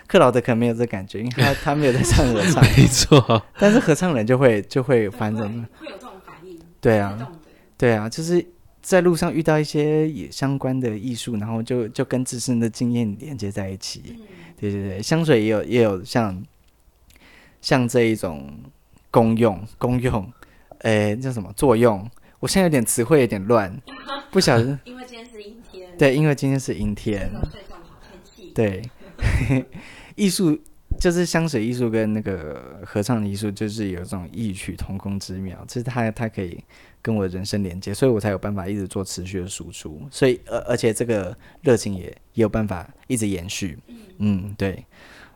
[0.06, 3.42] 克劳德可能没有这感觉，因为他他没有在唱 合唱，没错。
[3.58, 6.58] 但是合唱人就会就会反正会有这种反应。
[6.80, 7.32] 对啊，
[7.76, 8.44] 对啊，就是
[8.80, 14.20] 在路上遇到一些也相关的艺术，然后就就跟自身的经验连接在一起。
[14.58, 16.42] 对对对，香水也有也有像
[17.60, 18.48] 像这一种
[19.10, 20.32] 功用功用，
[20.80, 22.08] 哎，叫什么作用？
[22.40, 23.80] 我现在有点词汇有点乱，
[24.32, 24.78] 不晓得。
[24.84, 25.96] 因为今天是阴天。
[25.96, 27.30] 对，因为今天是阴天。
[28.54, 28.82] 对，
[30.16, 30.58] 艺术
[30.98, 35.62] 就是香水艺术跟那个合唱的艺术，就是有一种异曲同工之妙。
[35.68, 36.58] 就是它它可以
[37.02, 40.00] 跟我的人生连接，所以我才有办法一直做持续的输出。
[40.10, 43.78] 所以而而且这个热情也也有办法一直延续。
[44.18, 44.84] 嗯，对，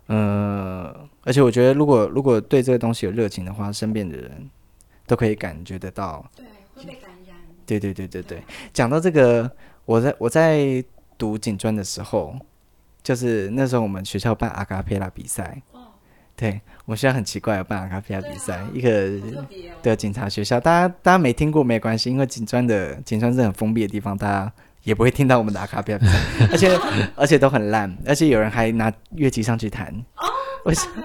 [0.06, 4.50] 呃，而且我觉得如果如果对这个东西有热情的话，身边的人
[5.06, 6.28] 都可以感觉得到。
[6.74, 7.36] 会被感染。
[7.66, 9.50] 对对对对对，讲到这个，
[9.84, 10.84] 我在我在
[11.16, 12.36] 读警专的时候，
[13.02, 15.62] 就是那时候我们学校办阿卡贝拉比赛。
[15.72, 15.80] 哦。
[16.36, 19.08] 对，我们学校很奇怪，办阿卡贝拉比赛，一个
[19.80, 26.18] 对警察学校，大家大家没听过没关系，因为警专的警专是很封闭的地方，大家也不会听到我们的阿卡贝拉比赛，
[26.50, 26.78] 而且
[27.14, 29.86] 而且都很烂，而且有人还拿乐器上去弹。
[30.16, 30.26] 哦。
[30.64, 31.02] 为什么？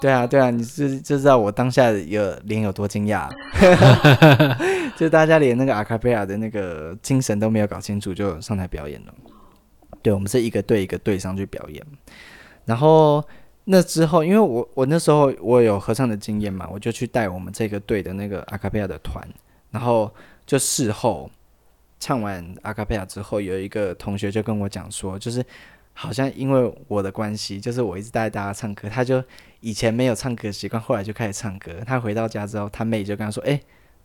[0.00, 3.30] 对啊，对啊，你是就知道我当下有脸有多惊讶。
[4.96, 9.14] 就大家连那个阿卡贝拉的那个精神都没有搞清楚，就上台表演了。
[10.02, 11.84] 对，我们是一个队一个队上去表演，
[12.64, 13.24] 然后
[13.64, 19.26] 那之后，因为我我那时候我有合唱的经验嘛，我就去带我们这个队的那个阿卡贝拉的团，
[19.70, 20.12] 然后
[20.44, 21.30] 就事后
[22.00, 25.44] 唱完阿卡贝拉之后，有一个同学就跟我讲说，就是
[25.92, 29.22] 好像因为我的关系，就是我一直带大家唱歌，他就
[29.60, 31.72] 以前没有唱歌习惯，后来就开始唱歌。
[31.86, 33.60] 他回到家之后，他妹就跟他说：“哎，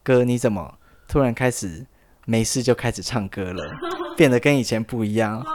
[0.08, 0.74] 哥，你怎么
[1.06, 1.86] 突然开始
[2.24, 3.62] 没事就开始唱歌了，
[4.16, 5.46] 变得跟以前不一样？”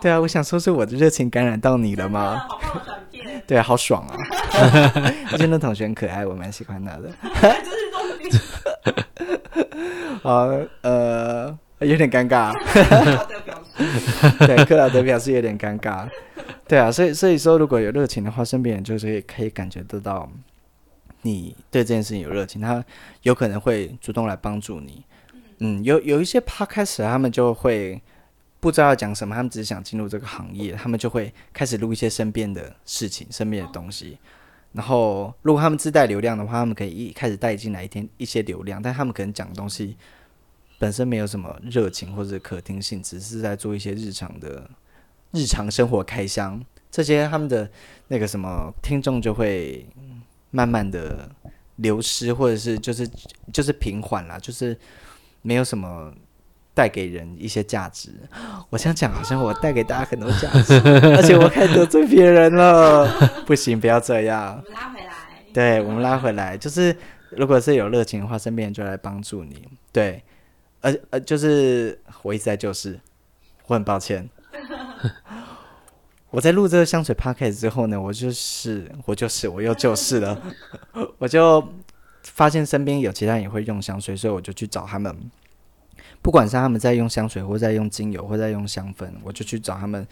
[0.00, 2.40] 对啊，我想说是我的热情感染到你了吗？
[3.46, 4.16] 对啊，好爽啊！
[5.32, 7.12] 我觉得那同学很可爱，我蛮喜欢他的。
[10.22, 10.48] 好，
[10.80, 12.54] 呃，有点尴尬。
[14.46, 16.08] 对，克劳德表示有点尴尬。
[16.66, 20.26] 对啊，所以所以说，如果有热情的话，身边人就是可以感觉得到
[21.24, 22.82] 你对这件事情有热情，他
[23.22, 25.04] 有可能会主动来帮助你。
[25.58, 28.00] 嗯，有有一些 podcast 他们就会。
[28.60, 34.16] 不知道要讲什么，他们只是想进入这个行业，他们就会开始录一些身边的事情、身边的东西。
[34.72, 39.98] 然后，如果他们自带流量的话，他们可以一开始带进来一天一些流量，但他们可能讲的东西
[40.78, 44.70] 本身没有什么热情或者可听性，只是在做一些日常的
[45.32, 46.64] 日常生活开箱。
[46.90, 47.70] 这些他们的
[48.08, 49.86] 那个什么听众就会
[50.54, 51.28] 慢慢的
[51.76, 53.06] 流失，或者是就是
[53.52, 54.78] 就是平缓啦，就是
[55.42, 56.14] 没有什么。
[56.76, 58.10] 带给人一些价值，
[58.68, 60.74] 我这样讲，好像我带给大家很多价值，
[61.14, 63.06] 而且我开始得罪别人了，
[63.46, 64.60] 不行，不要这样。
[64.60, 65.14] 我们拉回来，
[65.52, 66.96] 对，我们拉回来，就是
[67.30, 69.68] 如果是有热情的话，身边人就来帮助你。
[69.92, 70.20] 对，
[70.80, 72.98] 呃呃，就是我一直在就是，
[73.68, 74.28] 我很抱歉。
[76.34, 80.42] 我在录这个香水 podcast 之后呢，我就是我就是我又就是了，
[81.18, 81.64] 我就
[82.24, 85.16] 发现身边有其他人也会用香水，所以我就去找他们。
[86.20, 90.04] 不管是他们在用香水，或在用精油，或在用香氛，我就去找他们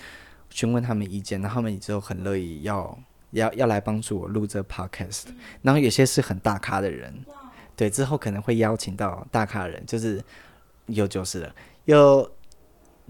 [0.51, 2.97] 询问他们意见，然后他们也就很乐意要
[3.33, 5.25] 要要来帮助我录这 podcast。
[5.63, 7.13] 然后有些是很大咖的人，
[7.75, 10.23] 对，之后可能会邀请到大咖的人，就是
[10.87, 11.53] 有就是了，
[11.87, 12.31] 有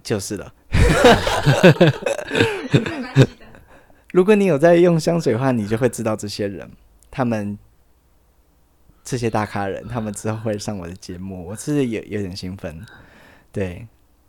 [0.03, 0.53] 就是了。
[4.13, 6.71] 如果你有在用香水的话，你就会知道这些人，
[7.11, 7.59] 他们。
[9.05, 12.81] 这些大咖人，他们之后会上我的节目， 我是有有点兴奋。
[13.51, 13.89] 对，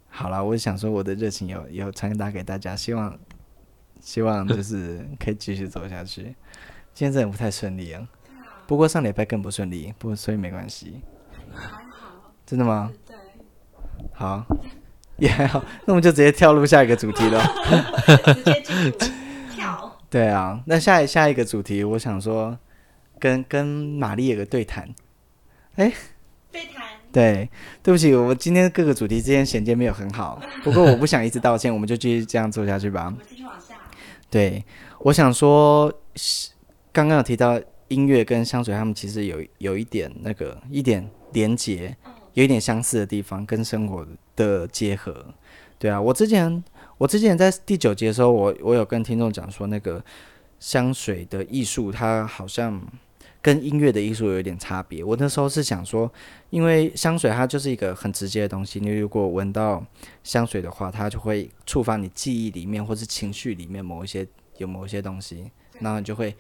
[0.10, 3.16] 好了，我想说我的热情有有传达给大家，希望
[4.00, 6.24] 希望就是可以继续走下去。
[6.92, 8.10] 今天真的不太顺利啊，
[8.66, 11.02] 不过上礼拜更不顺利，不过所以没关系。
[11.54, 12.34] 还好。
[12.44, 12.92] 真的吗？
[13.06, 13.16] 对。
[14.12, 14.44] 好，
[15.18, 17.42] 也还好，那我们就直接跳入下一个主题了。
[18.36, 18.92] 直接进入
[19.54, 19.98] 跳。
[20.10, 22.58] 对啊，那下下一个主题，我想说。
[23.20, 24.84] 跟跟玛丽有个对谈，
[25.76, 25.94] 哎、欸，
[26.52, 27.50] 对谈，对，
[27.82, 33.06] 对不起，我今天各个主题之间衔接没有很好， 不过我不想一直道歉，我们就继续这样做下去吧。
[33.06, 33.76] 我们继续往下。
[34.30, 34.62] 对，
[35.00, 35.90] 我想说，
[36.92, 41.96] 刚刚有提到音乐跟香水，他们其实有有一点那个一点连结，
[42.34, 45.26] 有一点相似的地方，跟生活的结合。
[45.78, 46.64] 对啊，我之前
[46.98, 50.04] 我之前在第九节的时候，我我有跟听众讲说，那个
[50.60, 52.82] 香水的艺术，它好像。
[53.42, 55.04] 跟音乐的艺术有一点差别。
[55.04, 56.10] 我那时候是想说，
[56.50, 59.86] 因为香水它就是一个很直接的东西，你如果闻到
[60.24, 64.26] 香水的话，它就会触发你记忆里面或是情绪里面某一些
[64.60, 66.34] 有某一些东西，然后就会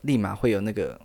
[0.00, 1.00] 立马会有那个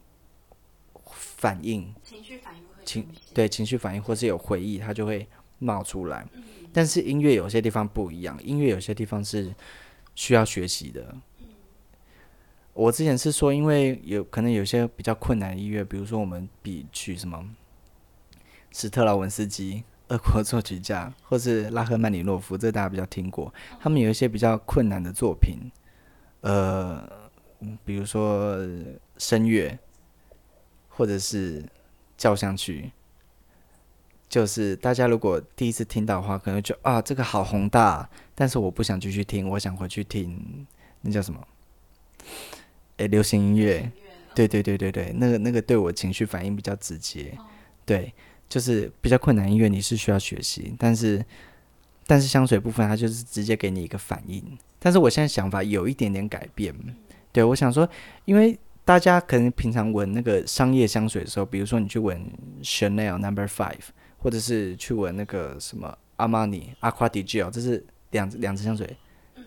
[1.12, 5.28] 反应，情绪反应情对情绪反应或是有回忆，它就会
[5.60, 6.26] 冒出来。
[6.74, 9.54] 但是音乐有些地方不一样，音乐有些地方是
[10.16, 11.16] 需要学习的。
[12.74, 17.48] 我之前是说，因为有可能有些比较困难的音乐，比如说我们比曲什么
[18.72, 23.54] 史特劳文斯基、俄国作曲家，或是拉赫曼尼诺夫，这大家比较听过。
[23.80, 25.58] 他们有一些比较困难的作品，
[26.42, 27.08] 呃，
[27.84, 28.58] 比如说
[29.18, 29.78] 声乐，
[30.88, 31.64] 或者是
[32.20, 32.92] 交响曲，
[34.28, 40.68] 就是大家如果第一次听到的话，可能就啊，这个好宏大，但是我不想继续听，我想回去听，
[41.02, 41.48] 那叫什么？
[42.98, 43.90] 诶，流行音乐，
[44.36, 47.36] 对对对对对，那个那个对我情绪反应比较直接，
[47.86, 48.14] 对，
[48.50, 51.26] 就是比较困难音乐你是需要学习，但是
[52.06, 54.44] 但是香水部分它就是直接给你一个反应，
[54.78, 56.76] 但是我现在想法有一点点改变，
[57.32, 57.90] 对，我想说，
[58.26, 62.20] 因为大家可能平常闻那个商业香水的时候，比如说你去闻
[62.64, 63.84] Chanel Number Five，
[64.18, 68.98] 或者是去闻那个什么阿玛尼 Acqua di Giò，这是两两支香水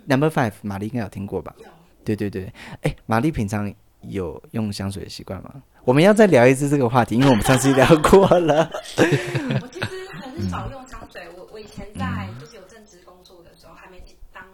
[0.07, 1.57] ，Number Five，玛丽应该有听过吧？
[2.05, 2.53] 对对对，
[2.83, 5.61] 哎，玛丽平常有用香水的习惯吗？
[5.83, 8.71] 我们要再聊一次这个话题，因为我们上次聊过了。
[8.97, 14.01] 我其实很少用香水，我我以前在就是有正职工作的时候，还没
[14.33, 14.45] 当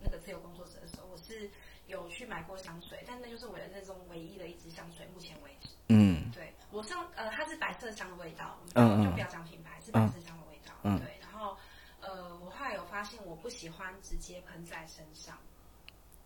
[0.00, 1.50] 那个自由工作者的时候，我是
[1.88, 5.68] 有去买过香水，但那就是我的那种唯一的一支香水，目前为止。
[5.88, 11.18] 嗯，对我上呃，它是白麝香的味道，嗯，就不要讲品牌，是白麝香的味道，嗯，对。
[11.20, 11.56] 然后
[12.00, 15.36] 呃，我后来有发现，我不喜欢直接喷在身上，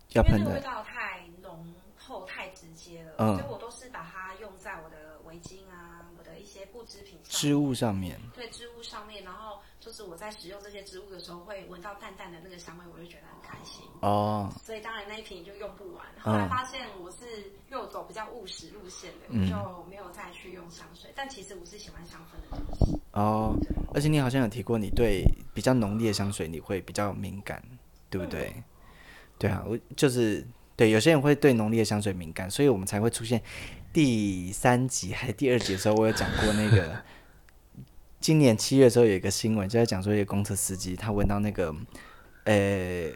[0.09, 8.19] 因为那个味道太浓厚、太直接了，所以我都是把它用在我的围巾啊、我的一些布织品上、织物上面。
[8.33, 13.41] 对，织物上面，然后就是我在使用这些织物的时候，会闻到淡淡的那个香味，我就觉得很
[14.01, 14.51] 哦。
[14.63, 16.05] 所以当然那一瓶就用不完。
[16.19, 21.11] 后来发现我是又走比较务实路线的，嗯、就没有再去用香水。
[21.15, 22.99] 但其实我是喜欢香氛的东西。
[23.11, 23.55] 哦。
[23.93, 25.23] 而且你好像有提过，你对
[25.53, 27.63] 比较浓烈的香水你会比较敏感，
[28.09, 28.53] 对不对？
[28.55, 28.63] 嗯、
[29.39, 30.45] 对啊，我就是。
[30.75, 33.39] 对，有些人会对浓烈的香水敏感，所以我们才会出现
[33.93, 36.99] 第三集还是第二集的时候，我有讲过那个
[38.19, 41.73] 今年七月的时候有一个新闻，就在讲说一个公车司机他闻到那个
[42.45, 43.11] 呃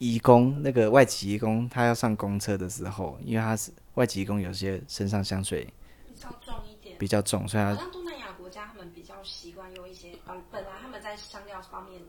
[0.00, 5.72] 移工那个外籍移工他要上公车的时候，因为他是外籍移工，有些身上香水
[6.08, 12.02] 比较重一点，比较重，所以他好像东南亚国家他们比较习惯用一些本本来他们在香料方面。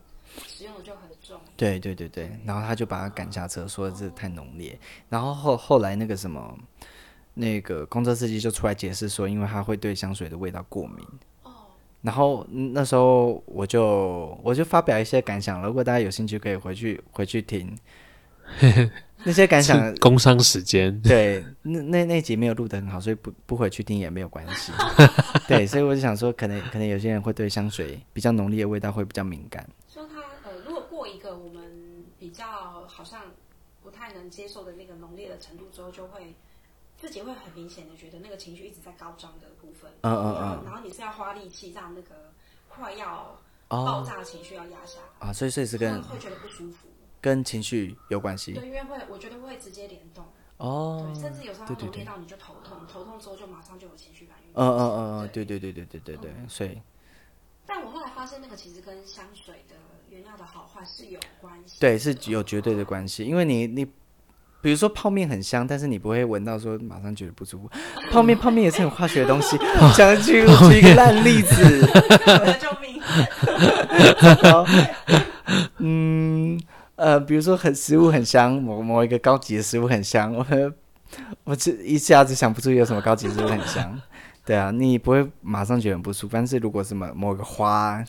[0.47, 4.79] 使用的就很重，对对对对，然后他就把他赶下车，说这太浓烈。
[5.09, 6.57] 然后后后来那个什么，
[7.33, 11.05] 那个公车司机就出来解释说，因为他会对香水的味道过敏。
[12.01, 12.03] 哦。
[12.03, 17.77] 然后那时候我就我就发表一些感想，如果大家有兴趣，可以回去回去听
[19.23, 19.93] 那些感想。
[19.97, 20.99] 工商时间。
[21.01, 24.71] 对，那那那集没有录得很好，所以不不回去听也没有关系。
[25.47, 29.67] 对，所以我就想说，可能可能有些人会对香水比较浓烈的味道会比较敏感。
[29.87, 31.63] 说它呃，如果过一个我们
[32.17, 32.45] 比较
[32.87, 33.21] 好像
[33.83, 36.33] 不太能接受的那个浓烈的程度之后，就会
[37.01, 42.31] 自己会很明显的觉得那个情绪一直在高涨的部分，嗯嗯嗯，然后你是要花力气让那个
[42.69, 43.35] 快要
[43.67, 46.87] 爆炸的情绪要压下来啊，所以所以是跟会觉得不舒服，
[47.19, 50.23] 跟情绪有关系，对，因为会我觉得会直接联动
[50.57, 55.43] 哦，对，甚至有时候浓烈到你就头痛，头痛之后就马上就有情绪反应，嗯嗯嗯嗯，对。
[55.43, 56.79] 对对对对对对，所以，
[57.65, 59.75] 但我后来发现那个其实跟香水的。
[60.11, 63.23] 原料的好坏是有关系，对，是有绝对的关系。
[63.23, 63.89] 因为你你，
[64.61, 67.69] 比如说泡面很香，但是你不会闻到说马上觉得不舒服。
[68.11, 69.57] 泡面泡面也是很化学的东西，
[69.95, 71.81] 想举举一个烂例子。
[72.59, 73.01] 救命！
[75.79, 76.59] 嗯
[76.95, 80.45] 呃，比如说很食物很香，某某一个高级的食物很香，我
[81.43, 83.99] 我这一下子想不出有什么高级食物很香。
[84.45, 86.33] 对啊，你不会马上觉得很不舒服。
[86.33, 88.03] 但是如果什么某个花。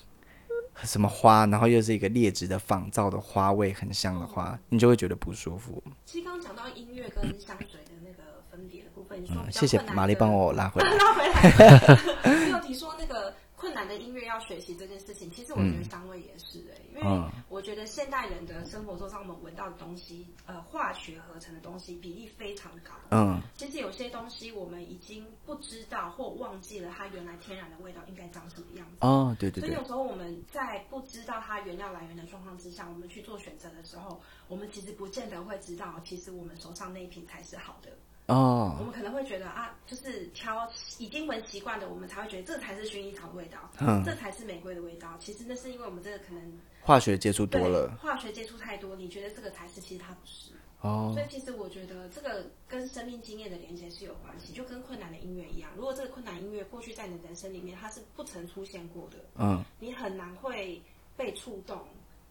[0.85, 5.83] 什么花，然后又是一个劣质的仿造的花味，很香的花，你就会觉得不舒服。
[6.05, 10.91] 其实刚刚讲到音乐跟香水的那个分别的部分，嗯，谢谢玛丽帮我拉回来。
[10.97, 11.99] 拉回来。
[12.45, 22.95] 没有提说那个困难的音乐要学习这件事情，其实我觉得香味也是哎、欸，嗯、因为我觉得现代人的生活中，让我们闻到的东西，呃，化学合成的东西比例非常高。
[23.11, 28.97] 嗯，其实有些东西我们已经不知道或忘记了它原来天然的味道应该长什么样子。
[29.01, 29.69] 哦，对对对。
[29.69, 37.91] 所以有时候我们在不知道它原料来源的状况之下，我们去做选择的时候，我们其实不见得会知道，其实我们手上那一瓶才是好的。
[38.27, 45.17] 哦，我们可能会觉得啊，就是挑已经闻习惯的，我们才会觉得这才是薰衣草的味道，嗯，这才是玫瑰的味道。
[45.19, 50.53] 其实那是因为我们这个可能化学接触多了，化学接触太多，你觉得这个才是，其实它不是。
[50.81, 55.71] 哦，所以其实我觉得这个跟生命经验的连接是有关系，就跟困难的音乐一样。
[55.77, 60.81] 如果这个困难音乐过去在你的人生里面它是不曾出现过的，嗯，你很难会
[61.17, 61.81] 被触动。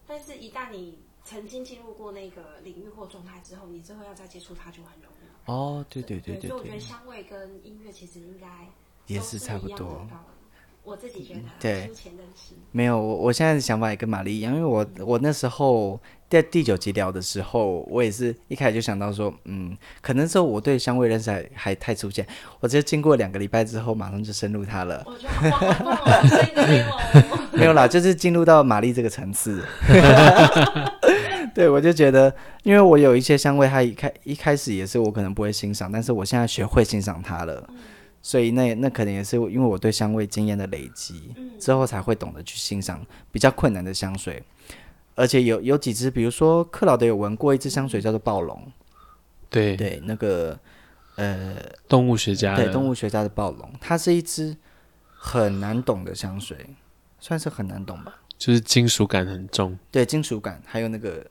[0.08, 5.11] 但是，一旦你曾经进入过那个领域或状态之后，你之后要再接触它就很容易。
[5.46, 8.48] 哦，对对对对，对，所以我觉得香味跟音乐其实应该
[9.08, 10.08] 也是差不多。
[10.84, 11.92] 我自己觉得，对，
[12.72, 22.26] 没有我我现在的想法也跟玛丽一样，因为我我那时候在第九集聊的时候，我也是一开始就想到说，嗯，可能是我对香味认识还还太粗浅，
[22.60, 25.04] 我直接经过两个礼拜之后，马上就深入它了。
[25.06, 29.64] 我觉得好棒 没有啦，就是进入到玛丽这个层次。
[31.54, 32.34] 对，我就觉得，
[32.64, 37.78] 因为我有一些香味，它一开一开始也是我可能不会欣赏，但是我现在学会欣赏它了，嗯、
[38.22, 44.42] 所以那那可能也是因为我对香味经验的累积，嗯、之后才会懂得去欣赏比较困难的香水，
[45.16, 48.72] 而且有有几支，比如说克劳德有闻过一支香水叫做暴龙，
[49.50, 49.76] 对。
[49.76, 50.58] 对，那个
[51.18, 51.58] 呃
[51.90, 54.56] 动物学家对动物学家的暴龙，它是一支
[55.18, 56.58] 很难懂的香水，
[57.20, 61.26] 算是很难懂吧，就是金属感很重，对金属感还有那个。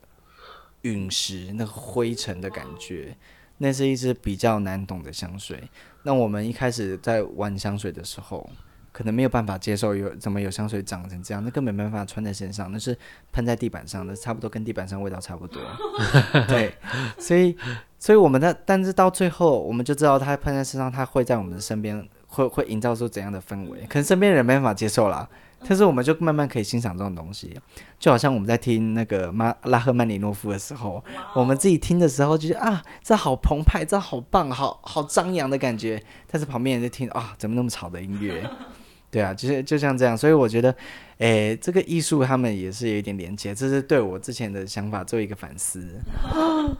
[0.81, 3.15] 陨石那个灰尘的感觉，
[3.57, 5.61] 那是一支比较难懂的香水。
[6.03, 8.49] 那我们一开始在玩香水的时候，
[8.91, 12.97] 可能没有办法接受有怎么有香水长成这样，那根本没办法穿在身上，那是
[13.31, 15.61] 喷在地板上的，差不多跟地板上味道差不多。
[16.47, 16.73] 对，
[17.19, 17.55] 所以
[17.99, 25.29] 所以我们的，但是到最后我们就知道它喷在身上，它会在我们的身边会会营造出怎样的氛围，可能身边人没办法接受啦。
[25.67, 27.55] 但是我们就慢慢可以欣赏这种东西，
[27.99, 31.03] 就好像我们在听那个马拉赫曼尼诺夫的时候，
[31.35, 36.01] 我们自己听的时候就觉得啊，这好澎湃，这好棒，好好张扬的感觉。
[36.29, 38.43] 但是旁边人在听啊，怎么那么吵的音乐？
[39.11, 40.17] 对啊，就是就像这样。
[40.17, 40.73] 所以我觉得，
[41.17, 45.85] 诶，这个艺术他们也是有一点连接，这是对我之前的想法做一个反思。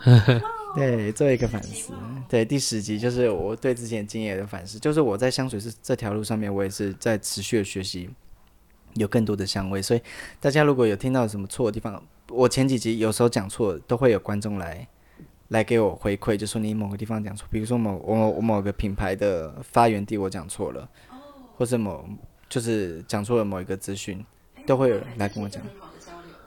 [0.74, 1.92] 对，做一个反思。
[2.30, 8.10] 对，第十集就是我对之前经验的反思，就是我在香水师这条路上面，我也是在持续的学习。
[8.96, 10.02] 有更多的香味，所以
[10.40, 14.88] 大家如果有听到什么错的地方，我前几集有时候讲错，都会有观众来
[15.50, 20.88] 来给我回馈，就说你某个地方讲错，比如说某我我某个品牌的发源地我讲错了，
[21.58, 22.06] 或者某
[22.50, 24.24] 就是讲错了某一个资讯，
[24.66, 25.62] 都会有来跟我讲。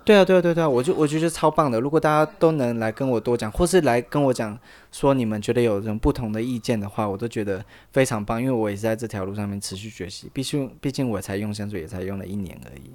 [0.05, 1.81] 对啊，对啊，对啊，我就我觉得超棒的。
[1.81, 4.57] 如果大家都能来跟我多讲，或是来跟我讲
[4.93, 8.41] 说你们觉得有人不同的意见的话，我都觉得非常棒。
[8.41, 12.91] 因为我也是在这条路上面持续学习，毕竟毕竟我才用香水也才用了一年而已。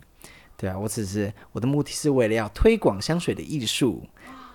[0.55, 4.03] 对啊，我只是我的目的是为了要推广香水的艺术，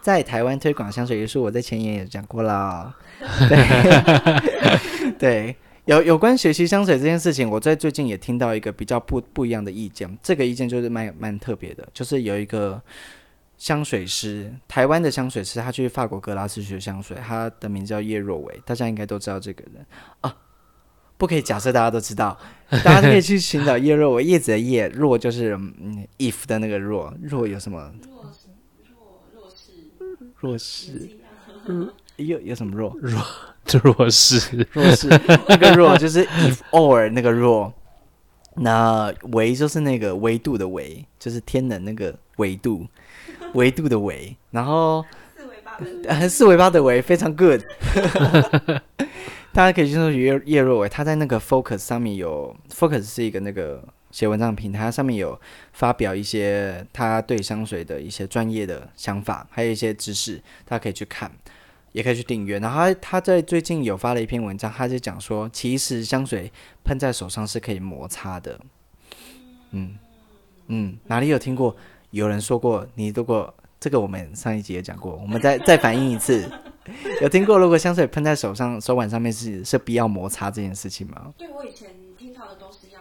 [0.00, 2.94] 在台湾推广香水艺术，我在前言也讲过了。
[5.18, 5.56] 对
[5.86, 10.18] 有有关学习香水这件事情，我在最近也听到一个比较不不一样的意见。
[10.22, 12.80] 这个意见就是蛮蛮特别的，就是有一个
[13.58, 19.84] 香水师，台湾的香水师，他去法国格拉斯学香水，他的名字叫叶若维，大家应该都知道这个人
[20.22, 20.34] 啊。
[21.16, 22.36] 不可以假设大家都知道，
[22.82, 27.92] 大家可以去寻找叶若维，叶子的叶，若就是嗯，if 的那个若，若有什么？
[28.02, 28.24] 若
[28.82, 29.72] 若若是
[30.40, 31.10] 若是，
[31.66, 32.96] 嗯，有有什么弱？
[33.00, 33.22] 弱
[33.64, 33.78] 就？
[33.80, 35.08] 弱势，弱势，
[35.48, 37.72] 那个弱 就是 if or 那个弱，
[38.56, 42.86] 那维就是那个维度的维，就是天能那个维度，
[43.54, 45.04] 维度的维，然后
[45.36, 47.62] 四维八的，呃， 四维八的维非常 good，
[49.52, 55.40] 大家可以去搜叶叶若维，他在那个 Focus 上面有 Focus 是一个那个写文章的平台，他上面有
[55.72, 61.30] 发表一些他对香水的一些专业的想法，还有一些知识，大家可以去看。
[61.94, 62.58] 也可以去订阅。
[62.58, 66.50] 然后他他在最近有发了一篇文章，他就讲说，其实香水
[66.82, 68.60] 喷在手上是可以摩擦的。
[69.70, 69.96] 嗯
[70.66, 71.74] 嗯，哪里有听过
[72.10, 72.84] 有人说过？
[72.96, 76.50] 你如果这个我们上一集也讲过，我们再 再反映一次，
[77.22, 81.32] 有听过如果香水喷在手上手腕上面是是必要摩擦这件事情吗？
[81.38, 83.00] 对，我以前听到的都是要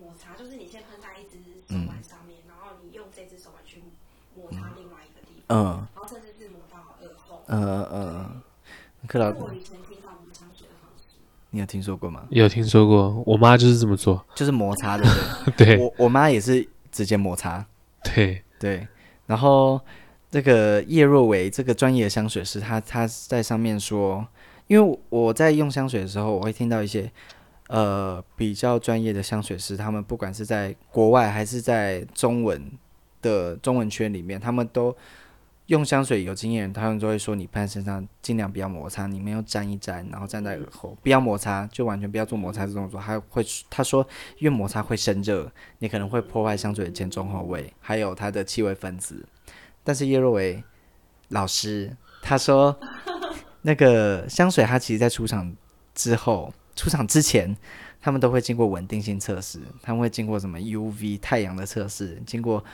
[0.00, 3.82] 摩擦，就是你先喷在一只手腕上面，嗯、然后你用这只手腕去
[4.36, 5.56] 摩擦另外一个地方。
[5.56, 5.97] 嗯。
[7.48, 8.30] 呃呃，
[9.06, 9.50] 克劳德，
[11.50, 12.24] 你有听说过吗？
[12.28, 15.04] 有听说过，我妈就是这么做，就是摩擦，的
[15.56, 15.76] 对？
[15.76, 17.64] 对，我我妈也是直接摩擦，
[18.04, 18.86] 对对。
[19.24, 19.80] 然后
[20.30, 24.26] 这个叶若维这个专业的香水师，他他在上面说，
[24.66, 27.10] 因为我在用香水的时候，我会听到一些
[27.68, 32.70] 呃比较专业的香水师，他们不管是在国外还是在中文
[33.22, 34.94] 的中文圈里面，他们都。
[35.68, 42.98] 用香水有经验人，他们就会说，你喷身上尽量不要摩擦，你没有沾一沾，然后站在耳后，不要摩擦，就完全不要做摩擦这动作。
[42.98, 44.06] 还会他说，
[44.38, 49.22] 因为摩擦会生热，你可能会破坏香水的前中后味，还有它的气味分子。
[49.84, 50.64] 但是叶若维
[51.28, 52.74] 老师他说，
[53.60, 55.54] 那个香水它其实在出厂
[55.94, 57.54] 之后、出厂之前，
[58.00, 62.64] 他们都会经过稳定性测试，他们会经过什么 UV 太阳的测试，经过。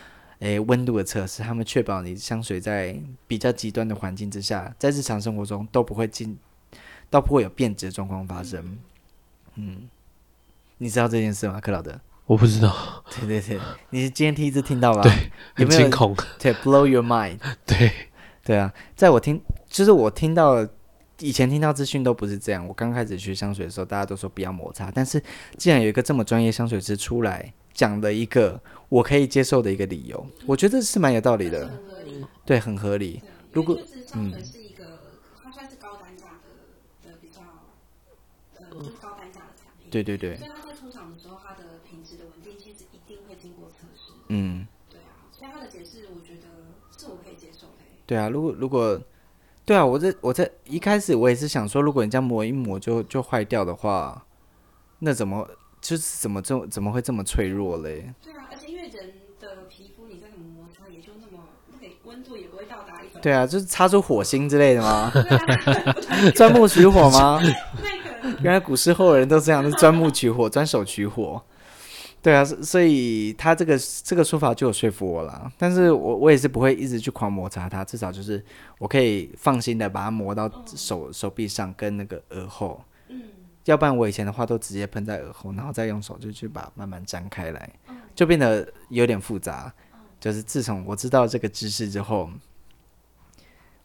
[0.44, 2.94] 诶，温度的测试，他们确保你香水在
[3.26, 6.36] 比较极端的环境之下，在日常生活中都不会进，
[7.08, 8.78] 都不会有变质的状况发生。
[9.54, 9.88] 嗯，
[10.76, 11.98] 你知道这件事吗，克劳德？
[12.26, 12.76] 我不知道。
[13.18, 15.00] 对对对，你是今天第一次听到吧？
[15.02, 15.12] 对，
[15.54, 16.14] 很惊恐。
[16.38, 17.38] 对，blow your mind。
[17.64, 17.90] 对，
[18.44, 20.68] 对啊，在我听，就是我听到
[21.20, 22.68] 以前听到资讯都不是这样。
[22.68, 25.22] 我刚开始学香水的时候，大家都说不要摩擦，但是
[25.56, 27.54] 既然有一个这么专业香水师出来。
[27.74, 31.68] 讲了一个我可以接受的一个理由，我觉得是蛮有道理的，
[32.44, 33.20] 对，很合理。
[33.52, 33.76] 如果
[34.14, 35.00] 嗯，是一个
[35.42, 37.40] 它算是高单价的的比较
[38.58, 40.36] 呃，就是高单价的产品，对对对。
[40.36, 44.12] 所以它在出厂的时候，它的品质的稳定其实一定会经过测试。
[44.28, 46.48] 嗯，对啊，所以它的解释我觉得
[46.96, 47.82] 是我可以接受的。
[48.06, 49.00] 对啊，如果如果
[49.64, 54.26] 对啊，我在我在一开始我也是想说，如果你这样磨一磨就就坏掉的话，
[55.00, 55.48] 那怎么？
[55.80, 58.10] 就是怎么这怎么会这么脆弱嘞？
[58.22, 61.44] 对啊，而且因为人的皮肤，你再怎么摩擦，也就那么，
[62.04, 65.10] 温度也不会到达一种对啊，就是擦出火星之类的吗？
[66.36, 67.40] 钻木取火吗？
[68.42, 71.42] 原来古时候的人都这样，是钻木取火，钻手取火。
[72.20, 75.50] 对啊，所以他这个这个说法就有说服我了。
[75.56, 78.44] 但是我我也是不会一直去狂摩擦它，至少就是
[78.78, 82.78] 我可以放心的把它磨到手手臂上跟那个耳后。
[83.08, 83.22] 嗯，
[83.64, 87.70] 要不然我以前的话都直接喷在耳后，然后再用手就去把它慢慢展开来，
[88.14, 89.72] 就变得有点复杂。
[90.20, 92.28] 就是自从我知道这个知识之后，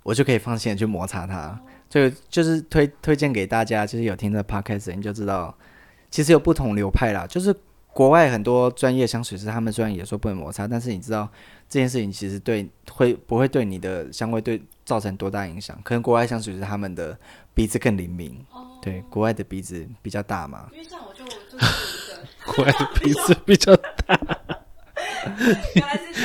[0.10, 1.60] 我就可以放心的去摩擦它。
[1.88, 5.56] 就就是推推荐给大家，就是有听这 podcast 你就知道，
[6.10, 7.56] 其实有不同流派啦，就是。
[7.92, 11.28] 国外很多专业香水师，他们虽然也说不能摩擦，但是你知道
[11.68, 15.78] 这件事情其实对会不会对你的香味对造成多大影响？
[15.84, 17.18] 可能国外香水师他们的
[17.54, 20.70] 鼻子更灵敏，哦、对，国外的鼻子比较大嘛。
[20.72, 21.66] 因为像我就就是
[22.06, 23.90] 一个国外的鼻子比较大，
[25.76, 26.22] 原来是这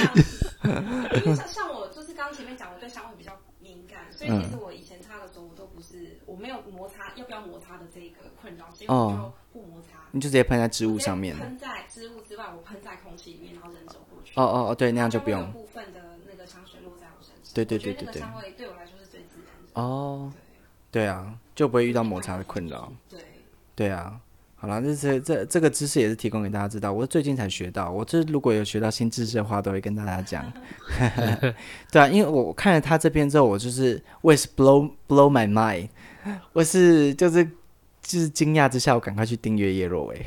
[0.68, 0.84] 样。
[1.24, 9.98] 因为像像我就是刚刚前面讲，我对香味比较敏感，所以其实我以前擦的时候，我都不是我没有摩擦要不要摩擦的这个困扰，所以我就不摩擦。
[10.12, 11.36] 你就直接喷在织物上面。
[11.36, 14.32] 喷在织物之外，我喷在空气里面，然后人走过去。
[14.36, 15.50] 哦哦哦，对，那样就不用。
[15.52, 17.54] 部分的那个香水落在我身上。
[17.54, 18.20] 对对对对对。
[18.20, 19.80] 香味对我来说是最自然的。
[19.80, 20.32] 哦。
[20.90, 22.92] 对啊，就不会遇到摩擦的困扰。
[23.08, 23.20] 对。
[23.74, 24.20] 对啊，
[24.64, 26.90] 好了，这这这这个知识也是提供给大家知道。
[26.90, 30.50] 我最近才学到，我这如果有学到新知识的话，都会跟大家讲。
[31.92, 35.88] 对啊，因为我看了他这篇之后，我就是我也是 blow blow my mind，
[36.54, 37.46] 我是就是。
[38.06, 40.22] 就是惊讶之下，我赶快去订阅叶若薇，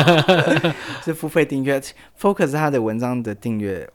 [1.04, 1.78] 是付费订阅。
[2.18, 3.86] Focus 他的文章的订阅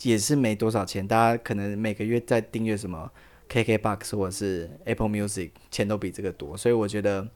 [0.00, 3.10] 也是没多少钱，大家可能每个月在订阅什么
[3.50, 6.56] KKBOX 或者是 Apple Music，钱都比这个多。
[6.56, 7.28] 所以我觉得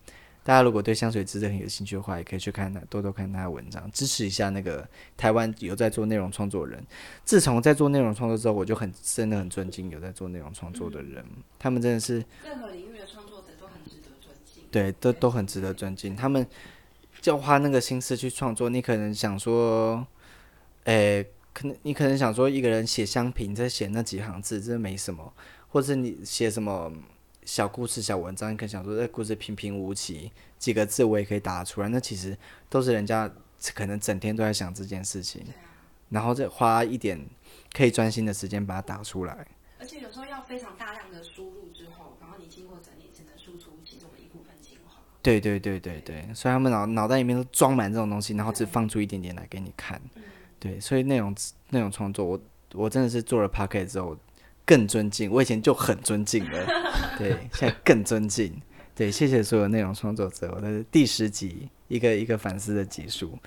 [0.44, 4.86] 大家如果对香水知识很有兴趣的话，也可以去看他，多多看他的文章，支持一下那个
[5.16, 6.84] 台湾有在做内容创作人。
[7.24, 14.64] 自从在做内容创作之后，我就很真的很尊敬有在做内容创作的人，嗯、他们真的是任何领域的创作者都很值得尊敬。
[14.70, 16.14] 对，都都很值得尊敬。
[16.14, 16.46] 他们
[17.22, 20.06] 就花那个心思去创作，你可能想说，
[20.84, 25.32] 诶，可能你可能想说，一个人写香评，在写那几行字，真的没什么；
[25.68, 26.92] 或者你写什么
[27.44, 31.88] 小故事、小文章，你可能想说，这故事平平无奇，几个字我也可以打出来。
[31.88, 32.36] 那其实
[32.68, 33.30] 都是人家
[33.74, 35.44] 可能整天都在想这件事情，
[36.08, 37.20] 然后再花一点
[37.72, 39.46] 可以专心的时间把它打出来。
[39.78, 42.16] 而且有时候要非常大量的输入之后。
[42.20, 50.00] 然后你经过整理，只能输出其中的一部分精华对对对对对，所以他们脑脑袋里面都装满这种东西，然后只放出一点点来给你看。
[50.58, 51.34] 对，所以那种
[51.68, 52.40] 那种创作，我
[52.72, 54.16] 我真的是做了 Podcast 之后
[54.64, 55.30] 更尊敬。
[55.30, 56.66] 我以前就很尊敬了，
[57.18, 58.52] 对，现在更尊敬。
[58.94, 60.52] 对，谢谢所有内容创作者。
[60.54, 63.38] 我的第十集一个一个反思的集数。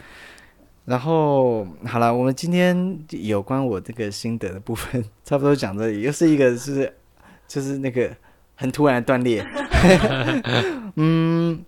[0.85, 6.93] 然后好了，我们今天有关我这个心得的部分 差不多讲这里，又是一个是
[7.47, 8.15] 就是那个。
[8.59, 9.45] 很突然的断裂，
[10.97, 11.63] 嗯，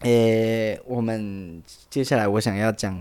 [0.00, 3.00] 诶、欸，我们接下来我想要讲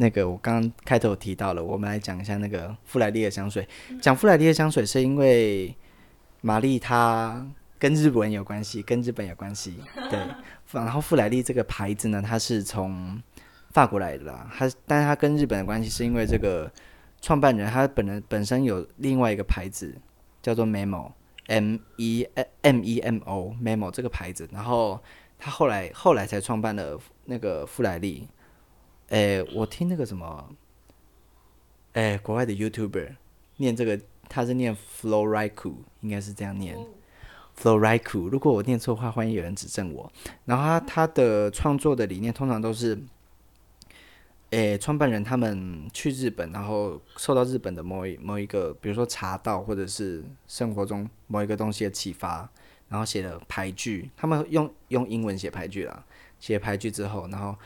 [0.00, 3.68] 那个，我刚刚开头提到了，我们来讲一下那个富莱利的香水。
[4.00, 5.76] 讲富莱利的香水是因为
[6.40, 7.46] 玛丽她
[7.78, 9.76] 跟日本有关系，跟日本有关系，
[10.10, 10.18] 对。
[10.72, 13.22] 然后富莱利这个牌子呢，它是从
[13.70, 16.72] 法国来的啦，它，但是它跟日本的关系是因为这个
[17.20, 19.94] 创办人他本人本身有另外一个牌子
[20.42, 21.12] 叫做 Memo。
[21.46, 22.24] M E
[22.62, 25.02] M E M O Memo 这个牌子，然后
[25.36, 28.28] 他后来后来才创办了那个富莱利。
[29.10, 30.48] 诶，我听那个什么，
[31.92, 33.16] 诶，国外的 YouTuber
[33.58, 36.76] 念这个，他是念 Floriku，应该是这样念
[37.56, 38.28] Floriku，。
[38.28, 40.10] 如果我念错的话，欢迎有人指正我。
[40.46, 42.98] 然后他他的创作的理念通常都是。
[44.50, 52.50] 诶，创办人他们去日本，然后受到日本的某一某一个，比如说茶道或者是生活中某一个东西的启发，
[52.88, 54.10] 然后写了牌句。
[54.16, 56.04] 他们用用英文写牌句啦，
[56.40, 57.56] 写牌句之后，然后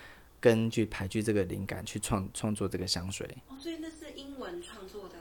[0.44, 3.26] 根据排剧这个灵感去创创作这个香水。
[3.48, 5.14] 哦，所以那是英文创作的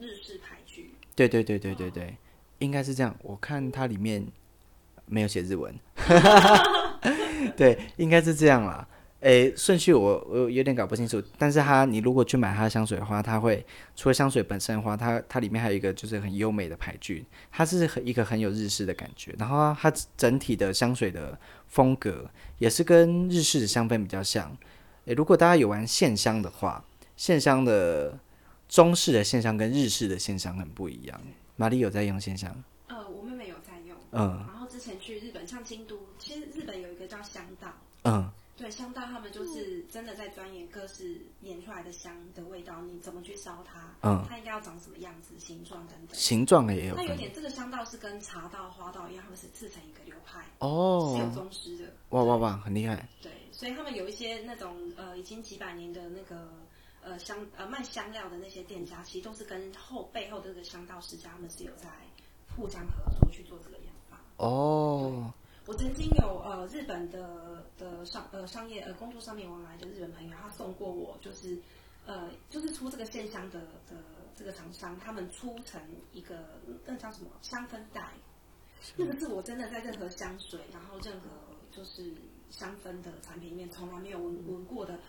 [0.00, 0.96] 日式牌剧。
[1.14, 2.14] 对对对对对对，哦、
[2.58, 3.16] 应该是这样。
[3.22, 4.26] 我看它里面
[5.06, 5.72] 没有写日文，
[7.56, 8.88] 对，应该是这样啦。
[9.24, 13.64] 诶，顺序我我有点搞不清楚，但是它你如果去买它的香水的话，它会
[13.96, 24.54] 除了香水本身的话，它它里面还有一个就是很优美的牌具，它是很一个很有日式的感觉，然后它整体的香水的风格也是跟日式的香氛比较像。
[25.06, 26.84] 诶，如果大家有玩线香的话，
[27.16, 28.18] 线香的
[28.68, 31.18] 中式的线香跟日式的线香很不一样。
[31.56, 32.54] 玛丽有在用线香？
[32.88, 33.96] 呃，我妹妹有在用。
[34.10, 34.44] 嗯。
[34.46, 37.68] 然后之前去日本，像京都，其实日本有一个叫香道。
[38.02, 38.30] 嗯。
[38.56, 43.92] 对，香道他们就是真的在钻研各式研出来的香的味道，你怎么去烧它？
[44.02, 46.14] 嗯，它应该要长什么样子、形状等等。
[46.14, 46.94] 形状也有。
[46.94, 51.92] 它有点这个香道是跟茶道、花道一样，他们是自成一个流派哦，是有宗师的。
[52.10, 53.08] 哇哇哇，很厉害。
[53.20, 56.48] 对，所以他们有一些那种呃已经几百年的那个
[57.02, 61.88] 呃香呃卖香料的那些店家，其实都是跟后背后的这个香道世家，他们是有在
[62.56, 64.16] 互相合作去做这个研发。
[64.36, 65.34] 哦。
[65.66, 71.58] 我曾经有呃日本的的商呃商业呃工作上面往来的日本朋友，他送过我就是
[72.04, 73.96] 呃就是出这个线香的的
[74.36, 75.80] 这个厂商，他们出成
[76.12, 78.12] 一个那叫什么香氛袋，
[78.96, 81.28] 那个是我真的在任何香水，然后任何
[81.70, 82.12] 就是
[82.50, 84.94] 香氛的产品里面从来没有闻闻过的。
[84.94, 85.00] 嗯，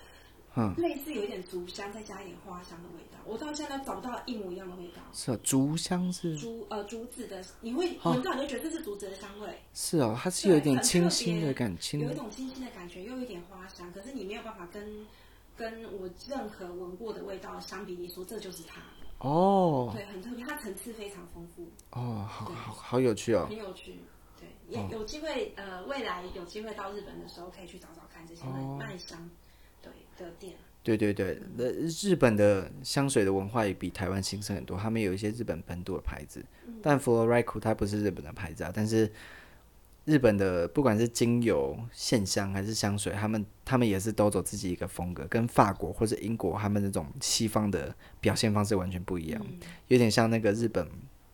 [0.78, 3.20] 类似有一点竹香，再加一点花香的味道。
[3.26, 5.01] 我到现在都找不到一模一样的味道。
[5.14, 9.58] 是啊，竹香是竹呃竹子的，你会闻到你会觉得这是竹子的香味。
[9.74, 13.91] 是哦，它是有一点清新的感觉，有一种清新的感觉，又有一点花香。
[13.91, 15.06] 可是你没有办法跟
[15.58, 18.82] 跟我任何闻过的味道相比，你说这就是它。
[19.20, 21.64] 哦，对，很特别，它层次非常丰富。
[21.91, 23.97] 哦，好好好有趣哦，很有趣。
[24.39, 29.18] 对，也有机会呃，未来有机会到日本的时候，可以去找找看这些卖卖香。
[29.18, 29.44] 对
[30.18, 30.53] 的店，
[30.84, 34.78] 对对对，那日本的香水的文化也比台湾兴盛很多。
[34.78, 36.99] 他们有一些日本本土的牌子，嗯、但
[37.61, 38.72] 它不是日本的牌子啊。
[38.74, 39.11] 但是
[40.05, 50.88] 日本的不管是精油、线香还是香水，他们他们也是都走自己一个风格，跟法国或者英国他们那种西方的表现方式完全不一样，嗯、有点像那个日本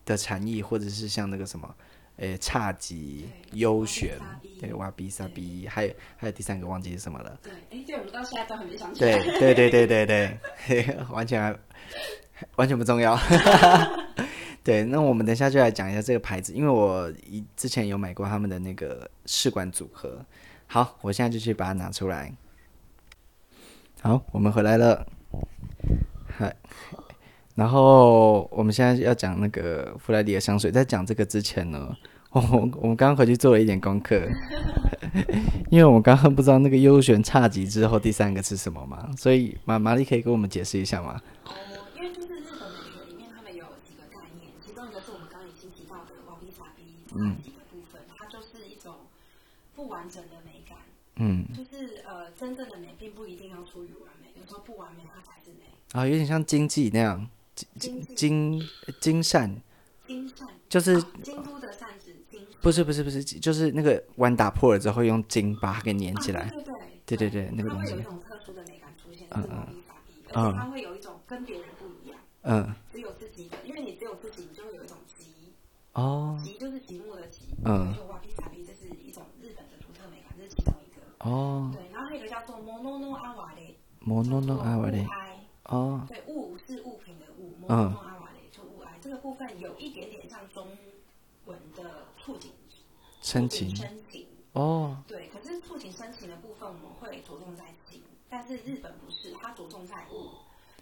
[0.04, 1.74] 的禅意，或者是像那个什么。
[2.16, 4.18] 诶，侘寂幽玄，
[4.60, 7.38] 对，哇比萨比，还有还有第三个忘记是什么了。
[7.42, 9.18] 对，哎，对，我们到现在都还没想起来。
[9.18, 10.38] 对对对对对
[10.68, 11.58] 对， 完全
[12.56, 13.18] 完全不重要。
[14.62, 20.24] 对，那我们等一下就来讲一下这个牌子，因为我以之前有买过他们的那个试管组合。
[20.68, 22.32] 好，我现在就去把它拿出来。
[24.00, 25.06] 好，我们回来了。
[26.28, 26.54] 嗨。
[27.62, 31.96] 然后我们现在要讲那个弗莱迪的香水，在讲这个之前呢，
[32.34, 32.40] 我
[32.82, 34.20] 我们刚刚回去做了一点功课，
[35.70, 41.22] 因为我们刚刚不知道那个优选差级之后第三个是什么嘛，所以玛玛丽可以给我们解释一下吗？
[41.44, 41.52] 哦，
[41.94, 46.82] 因为就是日本美学里面，他们有几个概念，其中一个是我们刚刚已经提到的瓦比傻比
[47.14, 49.06] 侘寂的部分，它就是一种
[49.76, 50.78] 不完整的美感，
[51.14, 57.24] 嗯，就是呃，真正的美并不一定要出于完美，有时候不完美它才是美啊，有点像经济那样。
[57.75, 58.61] 金金
[58.99, 59.61] 金扇，
[60.05, 66.51] 金扇就是京都的扇子，金不是不是不是，就是那个碗打破了之后用金把它给粘起来，
[67.05, 67.93] 对对对，那个东西。
[67.93, 69.67] 它会有一种特殊的美感出现，嗯嗯
[70.33, 75.23] 嗯，它会有一种跟别人不一样，嗯，只有自己的，因为你只有自己，你就会有一种寂，
[75.93, 85.07] 哦，寂就是寂寞的寂，嗯，就瓦比萨比，这是一种日本的独特美感，这是其中一个，哦，对，然后还有一个叫做モノノアワレ，モノノアワレ，
[85.63, 86.99] 哦，对，物是物
[87.66, 87.76] 品。
[87.76, 90.68] 嗯，阿瓦雷就物哀这个部分有一点点像中
[91.46, 92.52] 文的触景
[93.20, 95.28] 生情，深情哦，对。
[95.28, 100.30] 可是触景生情的部分我们会着重在情，但是日本不是，它着重在物。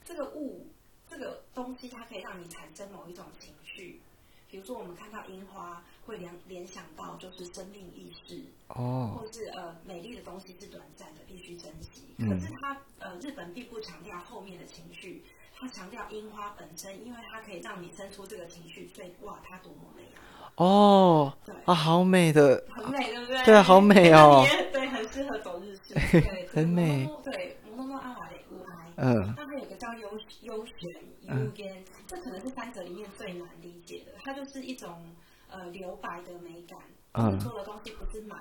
[0.04, 0.66] 这个物，
[1.08, 4.00] 这个东西，它可以让你产生某一种情绪。
[4.50, 12.02] 比如说，我们看到樱花，会联联想到就是生命意识哦，或是呃美丽的东西是短暂的，必须珍惜。
[12.18, 15.22] 可是它呃日本并不强调后面的情绪。
[15.60, 20.50] 他强调樱花本身，因为它可以让你生出这个情绪，所以哇，它多么美啊！
[20.56, 23.44] 哦，对啊，好美的，很美，对不对？
[23.44, 24.42] 对，好美哦。
[24.72, 27.06] 对，很适合走日式， 对，很美。
[27.22, 30.90] 对，摩诺诺阿瓦雷乌埃，嗯，它还有个叫幽幽玄
[31.22, 34.12] 幽间，这可能是三者里面最难理解的。
[34.24, 35.14] 它就是一种
[35.50, 36.78] 呃留白的美感，
[37.12, 38.40] 嗯，做的东西不是满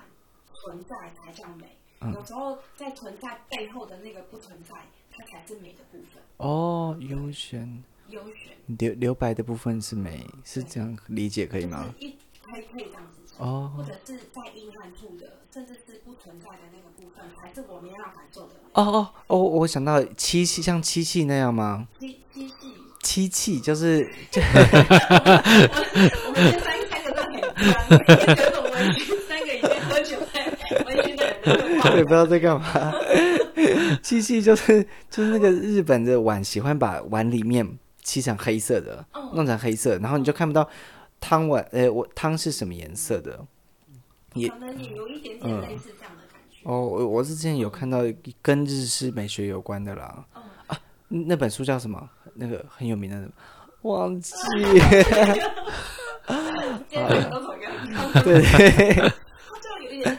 [0.54, 1.78] 存在才叫美，
[2.14, 4.74] 有时候在存在背后的那个不存在。
[5.12, 7.84] 它才是美的部分哦，优选。
[8.10, 11.94] 优选，留留白的部分是美，是这样理解可以吗？
[12.00, 18.56] 一可以可以这样子讲哦，或者是在阴暗处的，甚至是不存在的那个部分，才是我们要感受的。
[18.74, 21.88] 哦哦哦，我想到漆器，像漆器那样吗？
[22.00, 22.54] 漆漆器，
[23.04, 24.00] 漆器就是。
[26.26, 27.30] 我们先三三个都很
[27.70, 27.78] 脏，
[28.36, 28.76] 觉得我们
[29.28, 30.36] 三个已经喝酒在
[30.86, 32.92] 微醺的人，我也不知道在干嘛。
[34.02, 40.68] 漆器就是就是那个日本的碗，喜欢把碗里面漆成黑色的，弄成黑色，然后你就看不到
[41.20, 43.46] 汤碗，呃，我汤是什么颜色的，
[44.34, 46.60] 也可能也有一点点类似这样的感觉。
[46.64, 48.00] 哦，我我是之前有看到
[48.42, 50.26] 跟日式美学有关的啦，
[50.68, 52.10] 啊，那本书叫什么？
[52.36, 53.30] 那个很有名的，
[53.82, 54.34] 忘记。
[58.24, 58.94] 对对。
[58.96, 60.18] 就有点，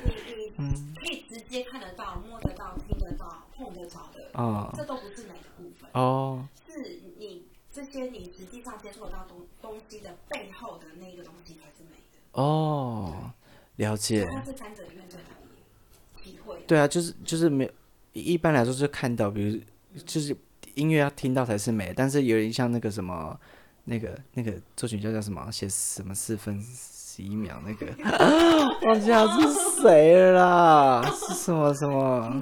[0.56, 2.76] 你你可以直接看得到、摸得到。
[4.40, 5.90] 哦，这都不是美的部分。
[5.92, 12.40] 哦，是你这些你实际上接触得到东东西的背后的那个东西才是美的。
[12.40, 13.32] 哦，
[13.76, 14.26] 了解。
[14.26, 15.26] 它是三者里面最难
[16.22, 16.60] 体会。
[16.66, 17.70] 对啊，就是就是没有，
[18.12, 19.60] 一般来说就是看到，比如
[20.04, 20.36] 就是
[20.74, 23.38] 音乐要听到才是美，但是有点像那个什么，
[23.84, 26.62] 那个那个作曲家叫什么，写什么四分。
[27.12, 27.86] 十一秒那个，
[28.86, 31.10] 忘记他是谁了啦？
[31.10, 32.40] 是什么什么？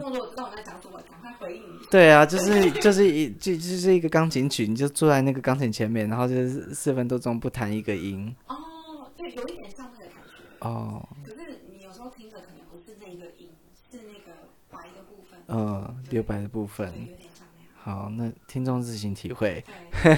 [1.90, 8.34] 对啊，就是就是一就就是一个钢琴曲，你就坐在那个钢琴前面，然后就是四分多钟不弹一个音。
[8.46, 10.68] 哦，对，有一点像那个感觉。
[10.68, 11.08] 哦。
[11.24, 13.48] 可是你有时候听着可能不是那个音，
[13.90, 15.40] 是那个白的部分。
[15.48, 16.88] 嗯，留白的部分。
[16.88, 18.02] 有点像那样。
[18.02, 19.64] 好，那听众自行体会。
[19.92, 20.10] 很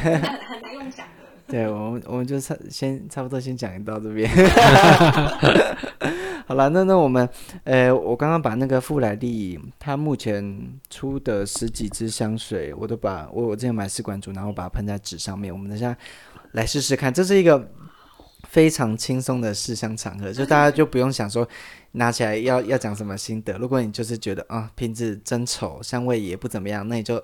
[0.63, 1.07] 难用讲。
[1.51, 4.31] 对我们，我们就差先差不多先讲到这边。
[6.47, 7.29] 好了，那那我们，
[7.65, 15.53] 呃，我刚刚把那个富莱利他目前出的十几支香水，我都把我我之前买试管组，然后把它喷在纸上面。
[15.53, 15.97] 我们等下
[16.53, 17.71] 来试试看，这是一个
[18.49, 21.49] 非常轻松的试香场合，就大家就不用想说
[21.93, 23.57] 拿起来要要讲什么心得。
[23.59, 27.23] 如果你就是觉得啊瓶子真丑，香味也不怎么样，那你就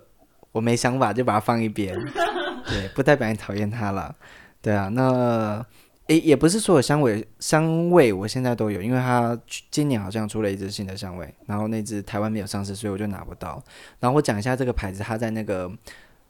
[0.53, 1.97] 我没想法，就把它放一边。
[2.69, 4.15] 对，不代表你讨厌它了，
[4.61, 5.65] 对啊，那
[6.09, 9.39] 诶也不是所有香味香味我现在都有，因为它
[9.71, 13.63] 今年好像出了一支新的香味，然后那支台湾没有上市，所以我就拿不到。
[14.01, 15.71] 然后我讲一下这个牌子，它在那个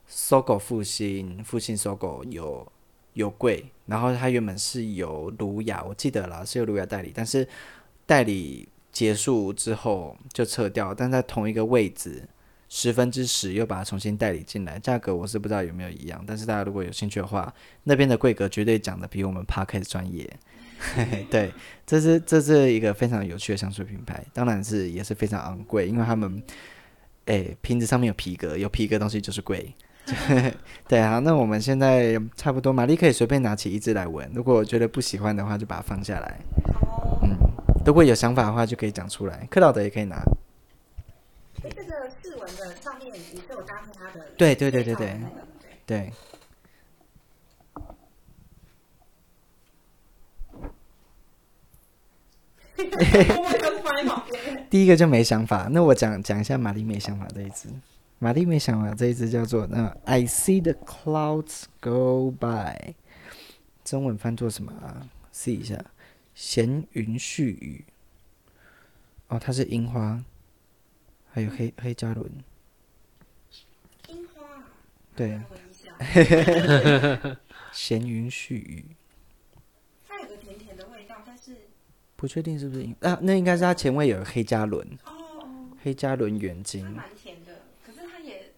[0.07, 2.67] 搜狗复兴复兴搜狗有
[3.15, 7.47] 有柜，然后它原本是由卢雅，我记得啦，是由卢雅代理，但是
[8.07, 12.23] 代理结束之后就撤掉，但在同一个位置。
[12.69, 17.53] 十分之十又把它重新代理进来，价格我是不知道有没有一样，但是大家如果有兴趣的话，
[17.85, 20.29] 那边的规格绝对讲的比我们 Parkes 专业。
[20.79, 21.53] 嘿嘿，对，
[21.87, 26.43] 这是这是一个非常有趣的香水品牌，当然是也是非常昂贵，因为他们，
[27.25, 29.73] 哎，瓶子上面有皮革，有皮革东西就是贵。
[30.87, 36.39] 对啊，那我们现在差不多，玛丽可以随便拿起一支来闻，如果觉得不喜欢的话，就把它放下来。
[37.23, 37.37] 嗯，
[37.87, 39.49] 如果有想法的话，就可以讲出来。
[39.51, 40.23] 克劳德也可以拿。
[41.63, 44.27] 哎，这个四文的上面也是有搭配它的。
[44.37, 45.21] 对对对对对。
[45.87, 46.13] 对。
[54.69, 57.69] 第一个就没想法，那我讲讲一下玛丽没想法这一支。
[58.19, 62.95] 玛丽没想法这一支叫做那 I see the clouds go by，
[63.85, 65.09] 中文翻作什么啊？
[65.33, 65.83] 试一下，
[66.35, 67.85] 闲云絮雨。
[69.29, 70.23] 哦，它是樱花。
[71.37, 72.27] 还有黑黑加仑，
[74.09, 74.65] 樱花，
[75.15, 75.39] 对，
[77.71, 78.87] 闲云絮雨，
[80.09, 81.55] 它有个甜甜的味道，但是
[82.17, 83.19] 不确定是不是樱啊？
[83.21, 85.47] 那应该是它前味有黑加仑，哦，
[85.83, 87.53] 黑加仑原精，蛮甜的，
[87.85, 88.53] 可是它也，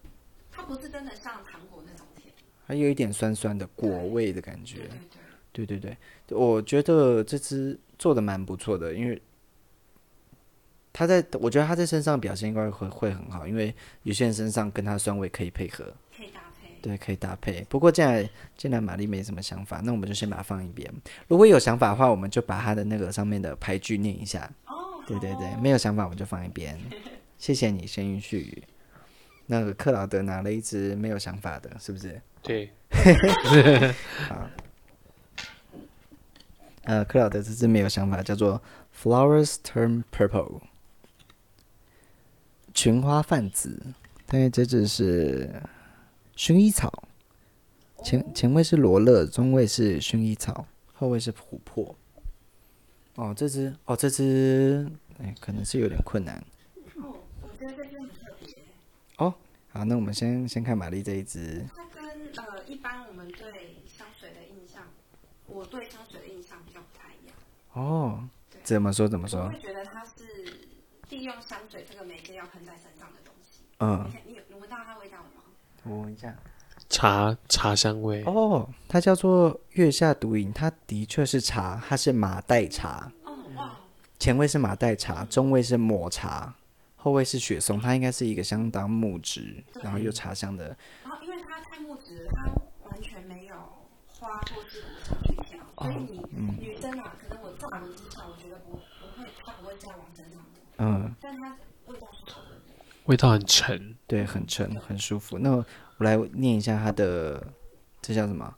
[0.53, 2.33] 它不是真的像糖果那种甜，
[2.65, 4.89] 还有一点酸酸的果味的感觉，
[5.51, 5.97] 对对对，对对
[6.29, 9.21] 对，我觉得这支做的蛮不错的，因为。
[10.99, 13.73] 他在，我觉得他在身上表现应该会会很好，因为
[14.03, 15.85] 有些人身上跟他的酸味可以配合，
[16.17, 17.65] 可以搭配，对，可以搭配。
[17.69, 20.93] 不过既然既然玛丽没什么想法，那我们就先把它放一边。
[21.29, 24.51] 如果有想法的话，我们就把他的那个上面的牌句念一下。
[24.67, 26.77] 哦，对对对，没有想法我们就放一边。
[27.39, 28.65] 谢谢你，先云絮雨。
[29.47, 32.21] 那个克劳德拿了一支没有想法的，是不是？
[32.43, 32.73] 对。
[34.29, 34.51] 好。
[36.83, 38.61] 呃，克劳德这支没有想法，叫做
[39.01, 40.63] Flowers Turn Purple。
[42.75, 43.81] 群花泛紫，
[44.27, 45.63] 对，这只是
[46.37, 46.93] 薰衣草，
[48.05, 51.95] 前前味是罗勒，中味是薰衣草，后味是琥珀。
[53.17, 54.89] 哦，这只哦，这只
[55.19, 56.37] 哎，可能是有点困难。
[57.03, 58.55] 哦，我觉得这只很特别。
[59.17, 59.35] 哦，
[59.71, 61.67] 好，那我们先先看玛丽这一只。
[61.75, 62.05] 它跟
[62.37, 64.85] 呃一般我们对香水的印象，
[65.49, 67.35] 我对香水的印象比较不太一样。
[67.73, 68.29] 哦，
[68.63, 69.41] 怎么说怎么说？
[69.41, 70.38] 我会觉得它是
[71.11, 73.63] 利用香水这个媒介要喷在身上的东西。
[73.81, 75.43] 嗯，你有闻到它味道了吗？
[75.85, 76.35] 我闻一下，
[76.89, 78.23] 茶茶香味。
[78.25, 83.11] 哦，它叫做月下独饮，它的确是茶，它是马黛茶。
[83.25, 83.77] 哦哇！
[84.19, 86.55] 前味是马黛茶，中味是抹茶，
[86.97, 87.81] 后味是雪松。
[87.81, 90.77] 它应该是一个相当木质，然后又茶香的。
[91.05, 93.55] 然后因为它太木质了，它完全没有
[94.09, 100.61] 花或是果香去调，所以你、嗯、女生啊，可能我乍闻之下，我觉得不不会，它不会再往身上的。
[100.79, 101.15] 嗯。
[101.21, 101.55] 但它
[103.05, 105.39] 味道很沉，对，很沉，很舒服。
[105.39, 105.65] 那我
[105.99, 107.47] 来念一下它的，
[108.03, 108.55] 这叫什么？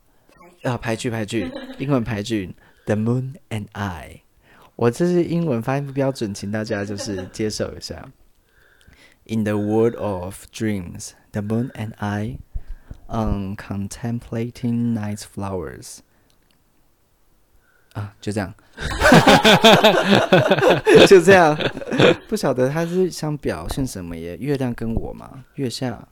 [0.63, 2.55] 啊，排句，排句，英文排句
[2.87, 4.23] ，The Moon and I。
[4.77, 8.11] 我这是英文发音不标准，请大家就是接受一下。
[9.25, 12.39] In the world of dreams, the moon and I,
[13.07, 15.99] on contemplating night's flowers。
[17.95, 18.55] 啊，就这样，
[21.09, 21.57] 就这样。
[22.29, 24.37] 不晓得他是想表现什么耶？
[24.39, 26.07] 月亮跟我嘛，月下。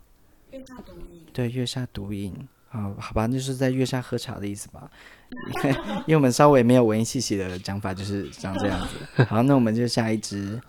[0.50, 1.24] 月下独饮。
[1.32, 2.34] 对，月下独饮。
[2.70, 4.90] 啊，好吧，就是在月下喝茶的意思吧。
[6.06, 9.24] 因为我们稍微没有文艺气息的讲法，就是长这样子。
[9.24, 10.60] 好，那我们就下一支。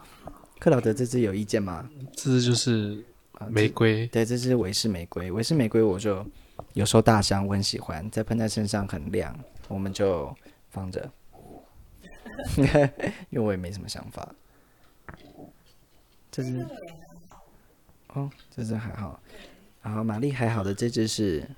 [0.59, 1.89] 克劳德这支有意见吗？
[2.15, 3.03] 这支就是
[3.47, 5.31] 玫瑰，对，这支维氏玫瑰。
[5.31, 6.23] 维氏玫瑰我就
[6.73, 9.35] 有时候大香，我很喜欢，在喷在身上很亮，
[9.69, 10.35] 我们就
[10.69, 11.11] 放着。
[13.29, 14.33] 因为我也没什么想法。
[16.31, 16.65] 这支
[18.07, 19.19] 哦，这支还好。
[19.81, 21.49] 然后玛丽还好的这只是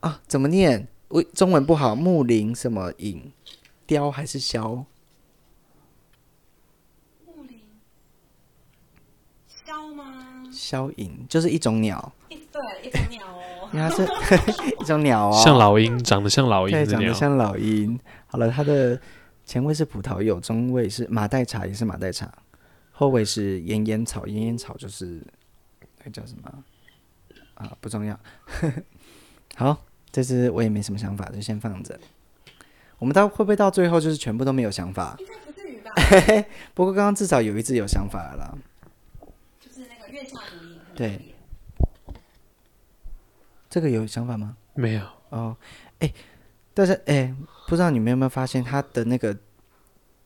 [0.00, 0.86] 啊，怎么念？
[1.08, 1.94] 我中文不好。
[1.94, 3.32] 木林什么影？
[3.86, 4.84] 雕还是肖？
[10.50, 12.36] 鸮影就是一种鸟，对
[12.82, 13.37] 一种鸟
[13.72, 14.02] 哦，它是
[14.80, 17.98] 一种鸟哦，像老鹰，长得像老鹰，对，长得像老鹰。
[18.26, 19.00] 好了，它的
[19.44, 22.32] 前味是葡萄柚，中味是马黛茶，也是马黛茶，
[22.92, 25.22] 后味是烟烟草，烟烟草就是
[26.04, 26.52] 那叫什么
[27.54, 27.72] 啊？
[27.80, 28.18] 不重要。
[29.56, 31.98] 好，这支我也没什么想法，就先放着。
[32.98, 35.16] 我们到会不会到最后就是全部都没有想法？
[35.18, 35.92] 应该不至于吧？
[36.74, 38.58] 不过刚刚至少有一支有想法了
[39.60, 40.38] 就是那个月下。
[40.96, 41.34] 对，
[43.70, 44.56] 这个有想法吗？
[44.74, 45.56] 没有哦，
[45.98, 46.12] 哎，
[46.72, 47.34] 但是哎，
[47.66, 49.36] 不知道你们有没有发现，它的那个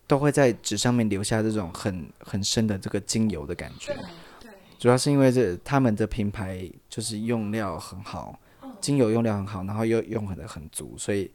[0.06, 3.94] 都会在纸上面留下这种很很深的这个精油的感觉。
[4.40, 8.38] 对，主要是因为这他们的品牌就是用料很好，
[8.80, 11.30] 精油用料很好，然后又用的很足，所以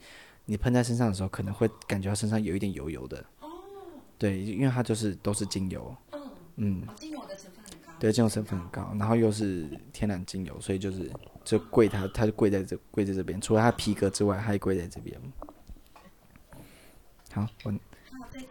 [0.45, 3.18] 你喷在身上的时候，可能会感觉到身上有一点油油的。
[3.41, 3.49] 哦，
[4.18, 5.95] 对，因为它就是都是精油。
[6.58, 6.88] 嗯。
[6.95, 11.12] 精油的成分很高对，精油成分很高，然后又是天然精油，所以就是
[11.48, 13.39] 就跪他，他就跪在这跪在这边。
[13.39, 15.18] 除了他皮革之外，它还跪在这边。
[17.32, 17.72] 好，我。
[17.72, 17.78] 还
[18.20, 18.48] 有这支，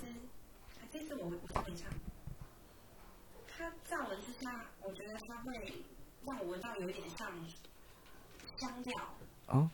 [0.91, 1.93] 这支我我非常。
[3.47, 5.53] 它乍闻之下，我觉得它会
[6.25, 7.31] 让我闻到有一点像
[8.57, 8.95] 香料。
[9.49, 9.69] 哦。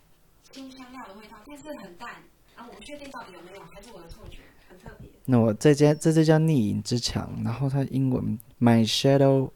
[0.50, 2.10] 新香料的味道，但是很淡。
[2.56, 5.08] 啊，我不确定到底有没有，还是我的错觉，很特别。
[5.26, 9.52] 那我这家这就叫逆影之墙，然后它英文 My Shadow。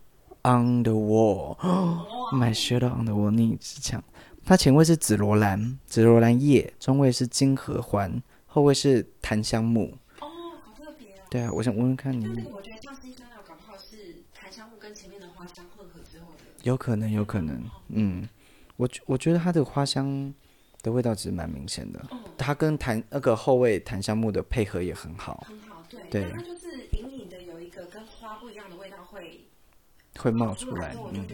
[0.46, 1.56] On the wall,
[2.30, 3.32] my shadow on the wall。
[3.32, 4.00] 逆影之墙，
[4.44, 9.98] 它前味是紫罗兰，紫罗兰叶，中味是金合欢，后味是檀香木。
[10.20, 10.28] 哦，
[10.62, 11.26] 好特别啊！
[11.28, 12.24] 对啊，我想问问看你。
[12.24, 16.44] 就是我觉得像新香料，搞不好是檀香木跟前面的花香混合之后的。
[16.62, 17.60] 有可能，有可能。
[17.88, 18.28] 嗯，
[18.76, 20.32] 我我觉得它的花香
[20.80, 22.00] 的味道其实蛮明显的，
[22.38, 25.44] 它跟檀那个后味檀香木的配合也很好。
[25.48, 26.00] 很好，对。
[26.08, 26.30] 对。
[26.30, 29.40] 它就是隐隐的有一个跟花不一样的味道会。
[30.18, 31.26] 会冒出来，嗯，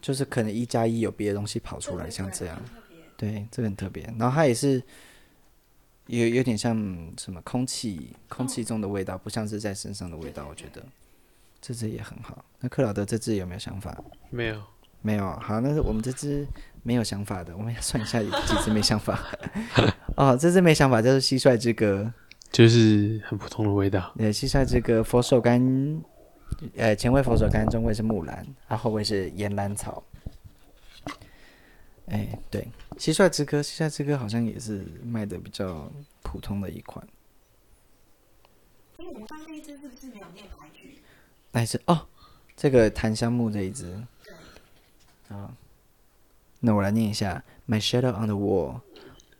[0.00, 2.60] 就是可能一加一有别的东西跑出来，像这样，
[3.16, 4.02] 对，这个很特别。
[4.18, 4.82] 然后它也是
[6.06, 6.76] 有有点像
[7.18, 10.46] 什么空气，空气中的味道，不像是在身上的味道。
[10.48, 10.82] 我觉得
[11.60, 12.44] 这只也很好。
[12.60, 13.96] 那克劳德这只有没有想法？
[14.30, 14.62] 没有，
[15.02, 15.30] 没有。
[15.40, 16.46] 好，那是我们这只
[16.82, 19.22] 没有想法的，我们要算一下有几只没想法。
[20.16, 22.12] 哦，这只没想法就是蟋蟀之歌，
[22.50, 24.12] 就是很普通的味道。
[24.16, 26.00] 对，蟋蟀之歌，佛手柑。
[26.76, 30.02] 呃，前味佛手柑，中味是木兰，它后味是岩兰草。
[32.06, 35.88] 哎，对，蟋蟀之歌，蟋蟀之歌好像也是卖的比较
[36.22, 37.06] 普通的一款。
[38.96, 40.98] 所以我们刚刚那一支是不是没有念牌句？
[41.52, 42.06] 那一支哦，
[42.56, 43.92] 这个檀香木这一只。
[45.28, 45.54] 啊，
[46.60, 48.80] 那我来念一下：My shadow on the wall，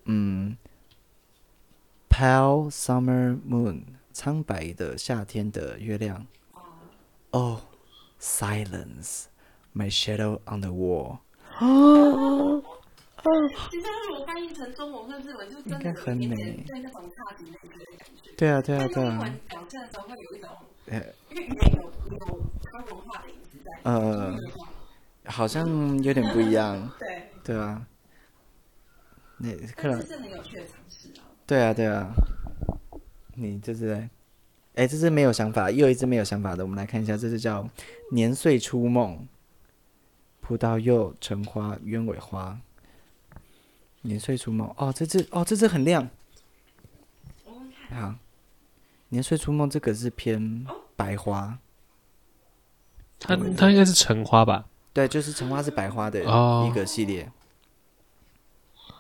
[0.05, 0.57] 嗯
[2.09, 6.27] ，Pale summer moon，苍白的夏天的月亮。
[7.41, 7.61] Oh,
[8.19, 9.29] silence,
[9.73, 11.21] my shadow on the wall.
[11.61, 12.61] 哦
[13.23, 16.35] 哦，其实如果翻译成中文或日文，就真的很美，
[16.67, 17.57] 对那种差别的
[17.97, 18.33] 感觉。
[18.37, 19.13] 对啊，对啊，对啊。
[19.13, 20.51] 英文表现的时候会有一种，
[20.87, 23.71] 呃，因为语言有有它文化的影子在。
[23.85, 24.37] 呃，
[25.27, 26.91] 好像有点不一样。
[26.99, 27.31] 对。
[27.45, 27.87] 对啊。
[29.37, 31.23] 那可能是很有趣的尝试啊。
[31.47, 32.13] 对啊，对啊。
[33.37, 34.11] 你就是。
[34.79, 36.63] 哎，这是没有想法，又一只没有想法的。
[36.63, 37.65] 我们来看一下，这是叫
[38.13, 39.17] 《年岁初梦》，
[40.41, 42.61] 葡萄柚、橙花、鸢尾花。
[44.03, 46.09] 年岁初梦，哦，这只哦，这只很亮。
[47.91, 48.15] 好，
[49.09, 50.65] 年岁初梦这个是偏
[50.95, 51.59] 白花。
[53.19, 54.67] 它它应该是橙花吧？
[54.93, 57.25] 对，就是橙花是白花的一个系列。
[57.25, 58.95] 哦、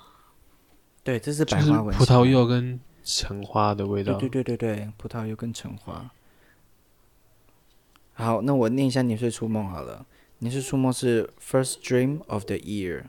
[1.05, 1.97] 对，这是白花纹。
[1.97, 2.81] 葡萄柚跟。
[3.11, 6.11] 橙花的味道，对对对对对，葡萄柚跟橙花。
[8.13, 10.07] 好，那我念一下《年岁初梦》好了，
[10.41, 13.05] 《年岁初梦》是 First Dream of the Year，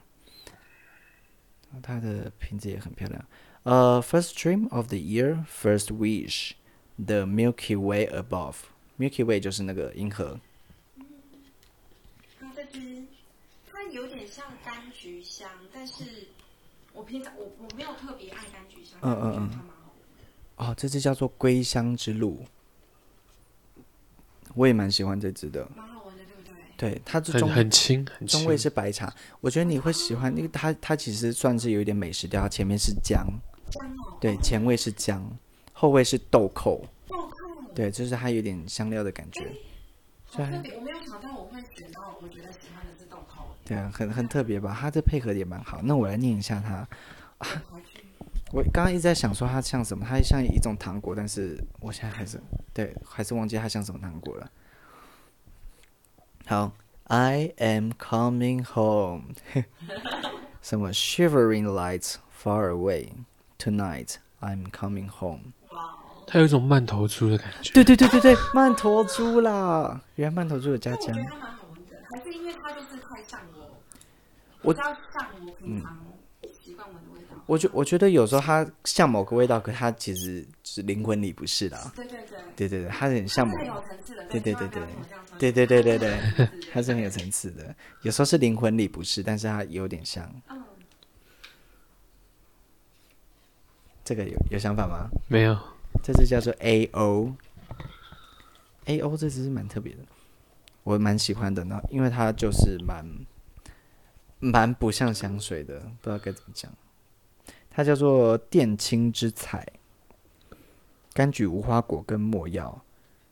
[1.82, 3.22] 它的瓶子也很漂亮。
[3.64, 10.40] 呃、，First Dream of the Year，First Wish，The Milky Way Above，Milky Way 就是那个银河。
[10.96, 11.04] 嗯，
[13.70, 16.28] 它有点像柑橘香，但是
[16.94, 18.98] 我平常我我没有特别爱柑橘香。
[19.02, 19.50] 嗯嗯嗯。
[20.60, 22.44] 哦，这支叫做《归乡之路》。
[24.54, 26.54] 我也蛮喜欢这支的，蛮好闻的，对不对？
[26.76, 28.40] 对，它是中很很轻，很轻。
[28.40, 33.26] 中味是白茶，我觉得你会喜欢那个它，它其实算是有一点美食调，前面是姜，
[33.70, 35.26] 姜哦，对，前味是姜，
[35.72, 39.50] 后味是豆蔻，豆蔻，对，就是它有点香料的感觉。
[40.26, 43.46] 好特别，我没有想到我会选到我觉得喜欢的是豆蔻。
[43.64, 44.76] 对啊，很很特别吧？
[44.78, 45.80] 它这配合也蛮好。
[45.82, 46.86] 那我来念一下它。
[47.38, 47.62] 啊
[48.52, 52.40] 我刚刚一直在想说它像什么，它像一种糖果，但是我现在还是
[52.74, 54.50] 对，还是忘记它像什么糖果了。
[56.46, 56.72] 好
[57.04, 59.34] ，I am coming home，
[60.60, 63.10] 什么 Shivering lights far away
[63.56, 65.52] tonight I'm coming home。
[66.26, 67.72] 它有一种曼陀猪的感觉。
[67.72, 71.14] 对对对对对，曼陀猪啦，原来曼陀珠有加姜。
[71.14, 73.70] 还是因为它就是太上了，
[74.62, 75.96] 我知道上我平常。
[77.50, 81.76] 我觉我觉得有时候它像某个味道，可它其实是灵魂里不是的。
[81.96, 83.56] 对对对，对对对，它很像某。
[84.30, 84.82] 对对对对，
[85.36, 87.74] 对对对对对，它是很有层次的。
[88.02, 90.32] 有时候是灵魂里不是，但是它有点像。
[94.04, 95.10] 这个有有想法吗？
[95.26, 95.58] 没有。
[96.04, 97.34] 这只叫做 A O。
[98.84, 100.04] A O 这只是蛮特别的，
[100.84, 103.04] 我蛮喜欢的呢，因为它就是蛮
[104.38, 106.72] 蛮不像香水的，不知道该怎么讲。
[107.70, 109.66] 它叫做靛青之彩，
[111.14, 112.82] 柑橘、无花果跟没药，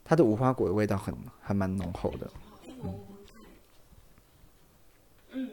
[0.04, 2.30] 它的无花果的味道很还蛮浓厚的。
[2.80, 3.04] 嗯
[5.32, 5.50] 嗯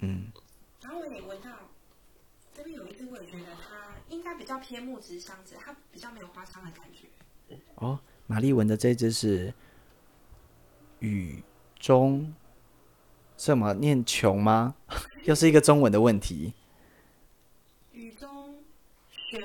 [0.00, 0.32] 嗯。
[0.82, 1.50] 然后我也闻到
[2.52, 7.56] 这边有一支，我也觉得它应该比较偏木质香子，它比较没有花香的感觉。
[7.76, 9.54] 哦，玛丽闻的这支是
[10.98, 11.42] 雨
[11.78, 12.34] 中，
[13.36, 14.74] 什么念琼吗？
[15.24, 16.52] 又是一个中文的问题。
[19.30, 19.40] 玄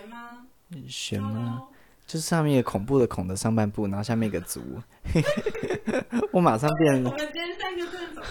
[0.70, 0.84] 吗？
[0.88, 1.64] 玄吗？
[2.06, 4.62] 就是上面一个恐怖的恐的上半部，然后下面一个足。
[6.34, 7.04] 我马上变。
[7.04, 8.26] 我们今天三个字怎么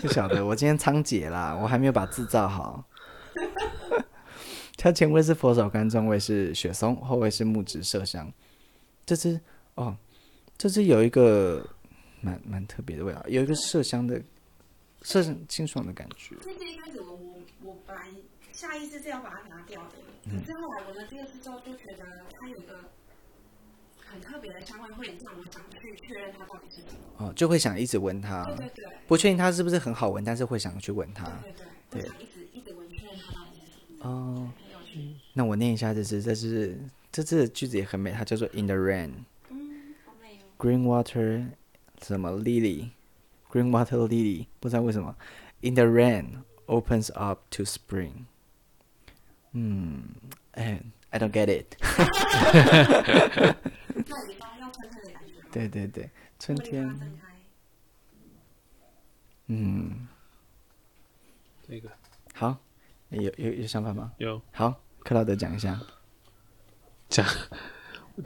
[0.00, 2.84] 不晓得，我今天仓颉啦，我还没有把字造好。
[4.78, 8.32] 他前味是佛手柑，中味是雪松，后味是木质麝香。
[9.04, 9.40] 这支
[9.74, 9.96] 哦，
[10.56, 11.66] 这支有一个
[12.20, 14.20] 蛮蛮特别的味道，有一个麝香的
[15.02, 16.36] 麝香清爽的感觉。
[16.40, 18.06] 这支一开始我我我本来
[18.52, 20.03] 下意识是要把它拿掉的。
[20.26, 22.04] 嗯，之后来闻了第二次之后，就觉得
[22.38, 22.90] 它有一个
[23.98, 27.26] 很特别的香味，会让我想去确认它到底是什么。
[27.26, 28.44] 哦，就会想一直闻它。
[28.46, 28.84] 对对对。
[29.06, 31.24] 不确定它是不是很好闻，但是会想去闻它。
[31.42, 32.02] 对对对。
[32.02, 32.10] 对。
[32.18, 34.10] 一直一直闻，确认它到底是什么。
[34.10, 34.50] 哦。
[35.32, 36.78] 那我念一下这支，这支
[37.10, 39.10] 这支的句子也很美，它叫做 In the rain。
[39.50, 40.42] 嗯，好美哦。
[40.56, 41.48] Green water，
[42.00, 45.16] 什么 lily？Green water lily，不知道为什么。
[45.62, 48.26] In the rain opens up to spring。
[49.54, 50.02] 嗯，
[50.52, 50.80] 哎
[51.10, 51.74] ，I don't get it。
[55.52, 57.00] 对对对，春天。
[59.46, 60.08] 嗯，
[61.68, 61.88] 这个
[62.34, 62.56] 好，
[63.10, 64.12] 有有有想法吗？
[64.18, 64.40] 有。
[64.52, 64.74] 好，
[65.04, 65.80] 克劳德讲一下。
[67.08, 67.24] 讲，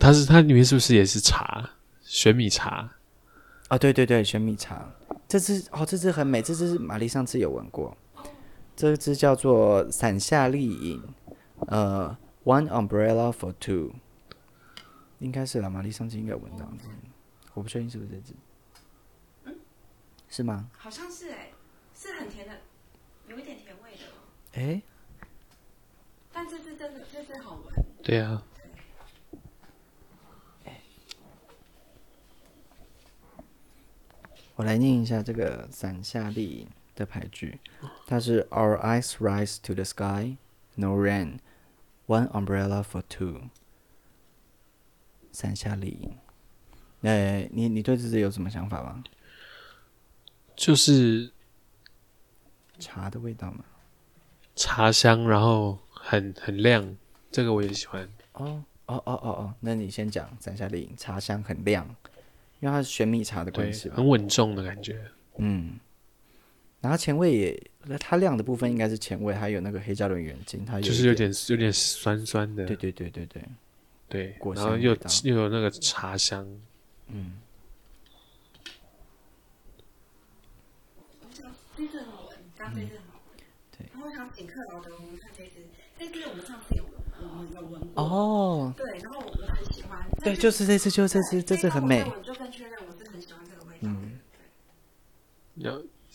[0.01, 1.68] 它是它里面是不是也是茶？
[2.01, 2.91] 玄米茶。
[3.68, 4.91] 啊，对对对，玄米茶。
[5.29, 7.95] 这支哦，这支很美，这支玛丽上次有闻过。
[8.74, 11.03] 这支叫做伞下丽影，
[11.66, 13.92] 呃，One Umbrella for Two，
[15.18, 16.78] 应该是啦，玛丽上次应该闻到，嗯，
[17.54, 18.34] 我不确定是不是这支，
[19.44, 19.59] 嗯，
[20.28, 20.70] 是吗？
[20.76, 21.50] 好像是哎，
[21.94, 22.54] 是很甜的，
[23.26, 24.61] 有一点甜味的。
[24.61, 24.82] 哎，
[26.32, 27.84] 但这支真的，这支好闻。
[28.02, 28.42] 对啊。
[34.56, 37.61] 我来念一下这个伞下丽影的牌句，
[38.09, 40.36] 它是 Our eyes rise to the sky,
[40.74, 41.38] no rain,
[42.09, 43.42] one umbrella for two。
[45.30, 46.16] 伞下丽影，
[47.02, 49.04] 哎，你你对这支有什么想法吗？
[50.56, 51.30] 就是
[52.80, 53.64] 茶的味道吗？
[54.56, 56.96] 茶香，然后很很亮，
[57.30, 58.02] 这个我也喜欢。
[58.32, 61.86] 哦哦哦哦哦，那你先讲伞下丽影，茶香很亮，
[62.59, 63.94] 因为它是玄米茶的关系吧？
[63.96, 65.09] 很稳重的感觉。
[65.36, 65.78] 嗯。
[66.80, 72.66] 然后前味也，那它亮的部分应该是前味，还有那个黑加仑原精，它就是有点有点酸酸的。
[72.66, 73.43] 对对对对对，
[74.09, 76.47] 对，果香然后又又有那个茶香，
[77.07, 77.39] 嗯。
[81.76, 83.20] 这是好闻，咖啡是好。
[83.79, 85.55] 对，然后我想请客老的红茶杯子，
[85.97, 86.85] 这支我们上次有
[87.22, 87.79] 有有过。
[87.95, 90.05] 哦，对，然后我很喜欢。
[90.20, 92.05] 对，就是这次，就是这次，这次很美。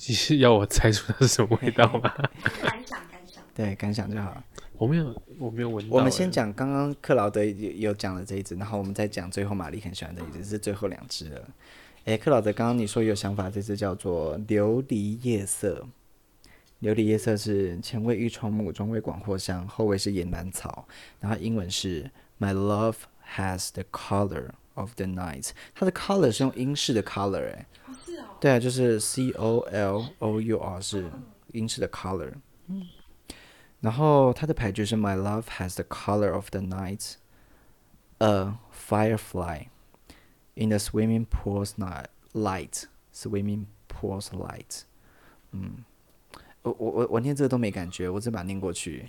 [0.06, 2.14] 你是要我猜出它是什么味道吗？
[2.62, 3.44] 感想，感想。
[3.56, 4.44] 对，感想就好。
[4.74, 5.96] 我没有，我没有闻到。
[5.96, 11.42] 我们先讲刚刚克劳德有有讲了这一支，然后我们再讲最后玛丽很喜欢的一支，是最后两支了。
[12.06, 15.88] 哎，克劳德，刚刚你说有想法，这支叫做琉璃夜色。
[16.82, 20.86] 琉璃夜色是前味玉虫木，中味广藿香，后味是野兰草。
[21.22, 22.96] 然后英文是 My love
[23.38, 25.52] has the color of the night。
[25.74, 27.66] 它的 color 是用英式的 color，哎。
[28.44, 31.10] 对啊，就是 C O L O U R 是
[31.54, 32.34] 英式的 color。
[32.68, 32.86] 嗯。
[33.80, 37.14] 然后它的牌就是 My love has the color of the night,
[38.18, 39.68] a firefly
[40.56, 42.84] in the swimming pool's night light,
[43.14, 44.82] swimming pool's light。
[45.52, 45.86] 嗯，
[46.64, 49.06] 我我我我念这个都没感觉，我只把它念过去。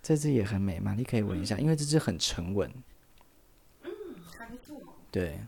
[0.00, 2.72] 这只也很美，玛丽可以闻一下，因为这只很沉稳。
[3.82, 3.90] 嗯，
[4.38, 4.76] 还不错。
[5.10, 5.40] 对，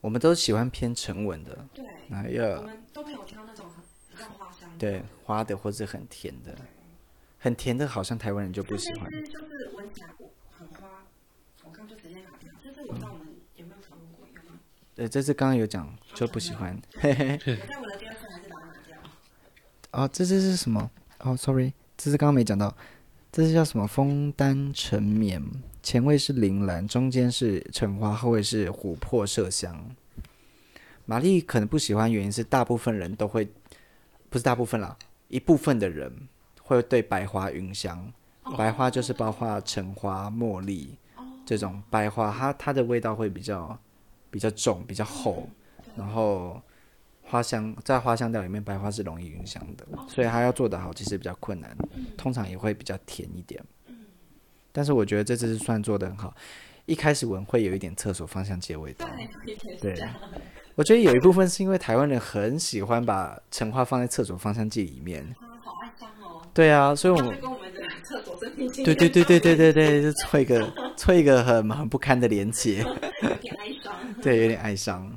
[0.00, 1.66] 我们都喜欢偏沉稳的。
[1.74, 1.84] 对。
[2.10, 2.56] 哎呀。
[2.58, 4.70] 我们都没有挑那种很像花香。
[4.78, 6.56] 对，花的或者很甜的，
[7.38, 9.10] 很甜的，好像台湾人就不喜欢。
[9.10, 10.08] 就是闻起来
[10.50, 11.04] 很花，
[11.64, 12.50] 我刚就直接拿掉。
[12.62, 13.26] 就是我知道我们
[13.56, 14.58] 有没有讨论过有吗？
[14.94, 16.80] 对，这次刚刚有讲就不喜欢。
[16.98, 17.38] 嘿嘿。
[17.60, 18.96] 我在闻了第二次还是把它拿掉。
[19.92, 20.90] 哦，这支是什么？
[21.18, 22.74] 哦，sorry，这支刚刚没讲到，
[23.30, 23.86] 这是叫什么？
[23.86, 25.42] 枫丹沉眠，
[25.82, 29.90] 前味是铃兰，中间是橙花，后味是琥珀麝香。
[31.06, 33.48] 玛丽可能不喜欢，原因是大部分人都会。
[34.28, 36.28] 不是大部分啦，一部分的人
[36.62, 38.12] 会对白花晕香。
[38.56, 40.96] 白花就是包括橙花、茉莉
[41.44, 43.76] 这种白花，它它的味道会比较
[44.30, 45.48] 比较重、比较厚。
[45.96, 46.62] 然后
[47.24, 51.76] 花香在花香调里面，白花是容易晕香的，所以它要做得好其实比较困难。
[52.16, 53.60] 通常也会比较甜一点。
[54.72, 56.34] 但是我觉得这只是算做的很好。
[56.86, 59.08] 一开始闻会有一点厕所芳香剂的味道。
[59.80, 59.94] 对。
[60.76, 66.40] 我觉得有一部分是因为台湾人很喜欢把橙花放在厕所芳香剂里面，好爱香哦。
[66.54, 73.94] 对啊，所以我们跟我们的厕所真的对对对对对对对，就做一个做一个很很不堪的连结，有点哀伤。
[74.22, 75.14] 对，有点哀伤。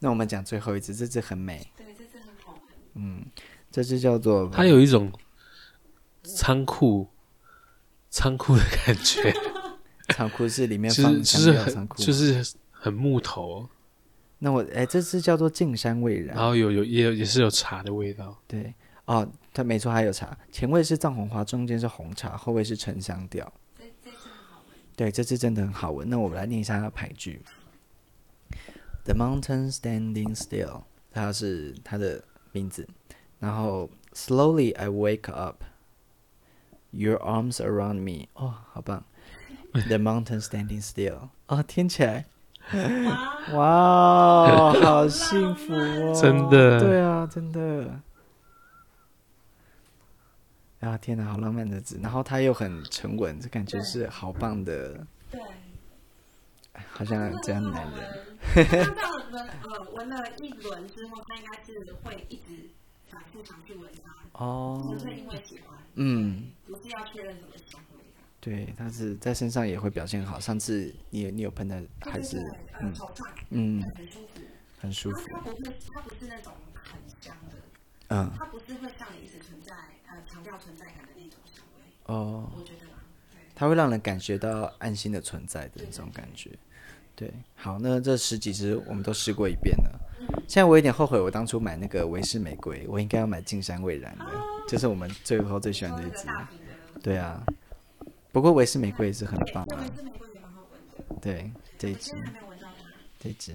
[0.00, 1.64] 那我们讲最后一支，这支很美。
[1.76, 2.62] 对，这支很好闻。
[2.94, 3.24] 嗯，
[3.70, 5.12] 这支叫做它有一种
[6.24, 7.06] 仓库
[8.14, 9.34] 仓库的感觉，
[10.10, 13.68] 仓库是里面放就是很就是很木头。
[14.38, 18.38] 那我哎，这支叫做净山蔚然，然后有有也有也是有茶的味道。
[18.46, 18.72] 对，
[19.06, 20.36] 哦，它没错，还有茶。
[20.52, 23.52] 前味是藏红花，中间是红茶，后味是沉香调。
[23.76, 24.78] 这这支很好闻。
[24.94, 26.08] 对，这支真的很好闻。
[26.08, 27.42] 那我们来念一下它的牌句
[29.04, 32.86] ：The mountain standing still，它是它的名字。
[33.40, 35.32] 然后，Slowly I wake
[36.94, 38.28] up，Your arms around me。
[38.34, 39.04] 哦，好棒。
[39.72, 41.30] The mountain standing still。
[41.48, 42.26] 哦，听起来。
[43.52, 46.14] 哇， 好幸福哦！
[46.20, 48.00] 真的，对啊，真的。
[50.80, 55.06] 啊，天哪，好浪漫的字，然后他又很沉稳，这感觉是好棒的。
[55.30, 55.40] 对，
[56.90, 58.00] 好像这样的男人。
[58.54, 62.70] 他这样闻，呃，闻了一轮之后，他应该是会一直
[63.10, 64.14] 反复尝试闻它。
[64.44, 64.80] 哦。
[64.86, 65.73] 不是因为喜欢。
[65.94, 66.50] 嗯。
[66.66, 68.04] 不是要确认什么香味。
[68.40, 70.38] 对，它是在身上也会表现好。
[70.38, 72.38] 上次你你有喷的还是
[72.80, 72.94] 嗯
[73.50, 74.40] 嗯很舒服，
[74.78, 75.28] 很舒服。
[75.32, 77.56] 它不是它不是那种很香的，
[78.08, 79.72] 嗯，它不是会让你一直存在
[80.08, 82.50] 呃强调存在感的那种香味哦。
[82.54, 82.80] 我觉得
[83.54, 86.50] 它会让人感觉到安心的存在的那种感觉。
[86.50, 86.58] 对，
[87.54, 90.00] 好，那这十几支我们都试过一遍了。
[90.48, 94.24] 现在我有点后悔，我当初买那个维氏玫瑰，我应该要买净山蔚然的，
[94.68, 96.26] 就是我们最后最喜欢的一支。
[97.02, 97.42] 对啊。
[98.32, 99.86] 不过维氏玫瑰也是很棒啊，
[101.22, 102.12] 对，这一支，
[103.20, 103.52] 这一支，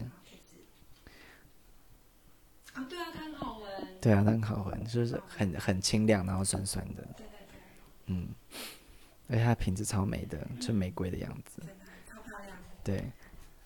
[2.71, 3.69] 啊，对啊，它很好闻，
[3.99, 7.05] 对啊，它很好闻，就是很很清亮，然后酸酸的，
[8.05, 8.29] 嗯，
[9.27, 11.61] 而且它瓶子超美的，纯玫瑰的样子，
[12.81, 13.03] 对，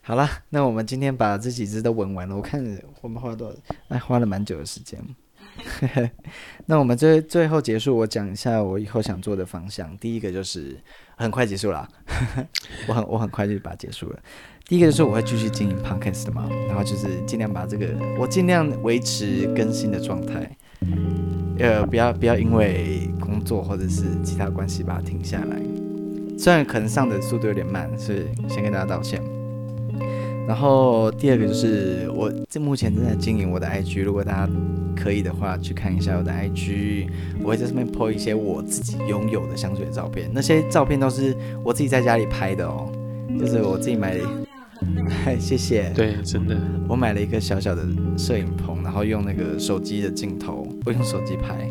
[0.05, 2.61] 好了，那我们今天把这几只都闻完了，我看
[2.99, 3.57] 我们花了多少，
[3.87, 4.99] 哎，花了蛮久的时间。
[6.65, 9.97] 那我们最最后结束，我讲一下我以后想做的方向。
[9.99, 10.75] 第一个就是
[11.15, 11.87] 很快结束了，
[12.89, 14.19] 我很我很快就把它结束了。
[14.65, 17.87] 第一个就是我会继续经营 podcast 嘛，然后就是尽量把这个
[18.19, 20.57] 我尽量维持更新的状态，
[21.59, 25.57] 呃，不要不要因为工作或者是其他关系把它停下来。
[26.37, 29.21] 虽然可能上的速度有点慢，所以先跟大家道歉。
[30.47, 34.53] 然后第二个就是我这目前正在经营我的 IG，如果大家
[34.95, 37.07] 可以的话，去看一下我的 IG，
[37.41, 42.91] 我会在上面 po 一些我自己拥有的香水照片，那些照片都是我自己在家里拍的哦，
[43.39, 44.23] 就是我自己买的。
[45.23, 45.89] 嗨， 谢谢。
[45.95, 46.57] 对，真的，
[46.89, 47.85] 我买了一个小小的
[48.17, 51.69] 摄影棚，然后用那个手机的镜头，我用手机拍，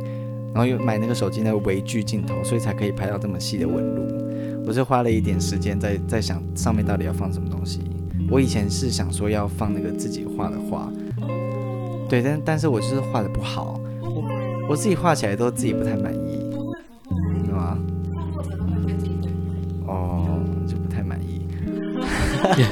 [0.54, 4.64] 然后又买那个手机那个微距镜头，所以才可以拍到这么细的纹路。
[4.66, 7.80] 我是花了一点时间在在想上面到底要放什么东西。
[8.32, 10.90] 我以前是想说要放那个自己画的画，
[12.08, 14.24] 对，但但是我就是画的不好，我
[14.70, 16.50] 我自己画起来都自己不太满意，
[17.44, 17.78] 是吗？
[19.86, 21.46] 哦，就不太满意。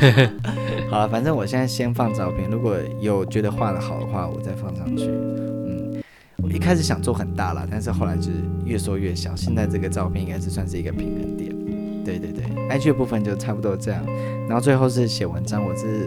[0.89, 5.05] 好了，反正我现在先放照片，如果有觉得画的好的话，我再放上去。
[5.09, 6.03] 嗯，
[6.43, 8.31] 我一开始想做很大了，但是后来就是
[8.65, 9.37] 越缩越小。
[9.37, 11.55] 现在这个照片应该是算是一个平衡点。
[12.05, 14.05] 对对对，IG 的部分就差不多这样，
[14.49, 15.65] 然后最后是写文章。
[15.65, 16.07] 我是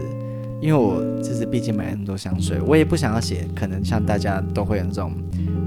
[0.59, 5.13] 因为我就是毕竟买了那么多香水，我也不想要写，可能像大家都会有那种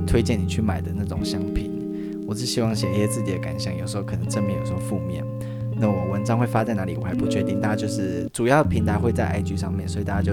[0.07, 1.71] 推荐你去买的那种香品。
[2.27, 5.25] 我是希望写一些自己的感想，有时候可能正面，有时候负面。
[5.79, 7.61] 那我文章会发在哪里，我还不确定。
[7.61, 10.33] 大家就是主要平台会在 IG 上面，所以大家就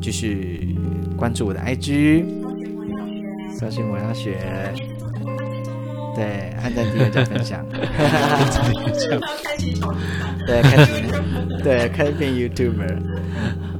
[0.00, 0.76] 继续
[1.16, 2.24] 关注我的 IG。
[3.58, 4.38] 小心我要学。
[6.20, 7.64] 对，按赞、订阅、加分享。
[10.46, 11.02] 对，开始，
[11.62, 12.98] 对，开始变 YouTuber。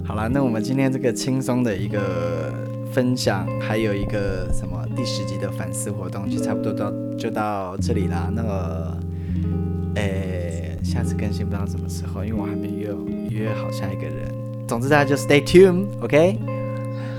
[0.07, 2.51] 好了，那我们今天这个轻松的一个
[2.93, 8.31] 分享，还有一个什么第十集的反思活动，就差不多到就到这里啦。
[8.35, 8.97] 那个，
[9.97, 12.89] 诶，下次更新不知道什么时候，因为我还没约
[13.29, 14.33] 约好下一个人。
[14.67, 16.39] 总之大家就 Stay tuned，OK？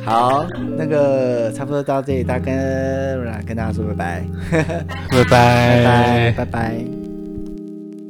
[0.04, 0.46] 好，
[0.78, 7.01] 那个差不多到这里，大家跟跟大家说拜拜，拜拜，拜拜，拜拜。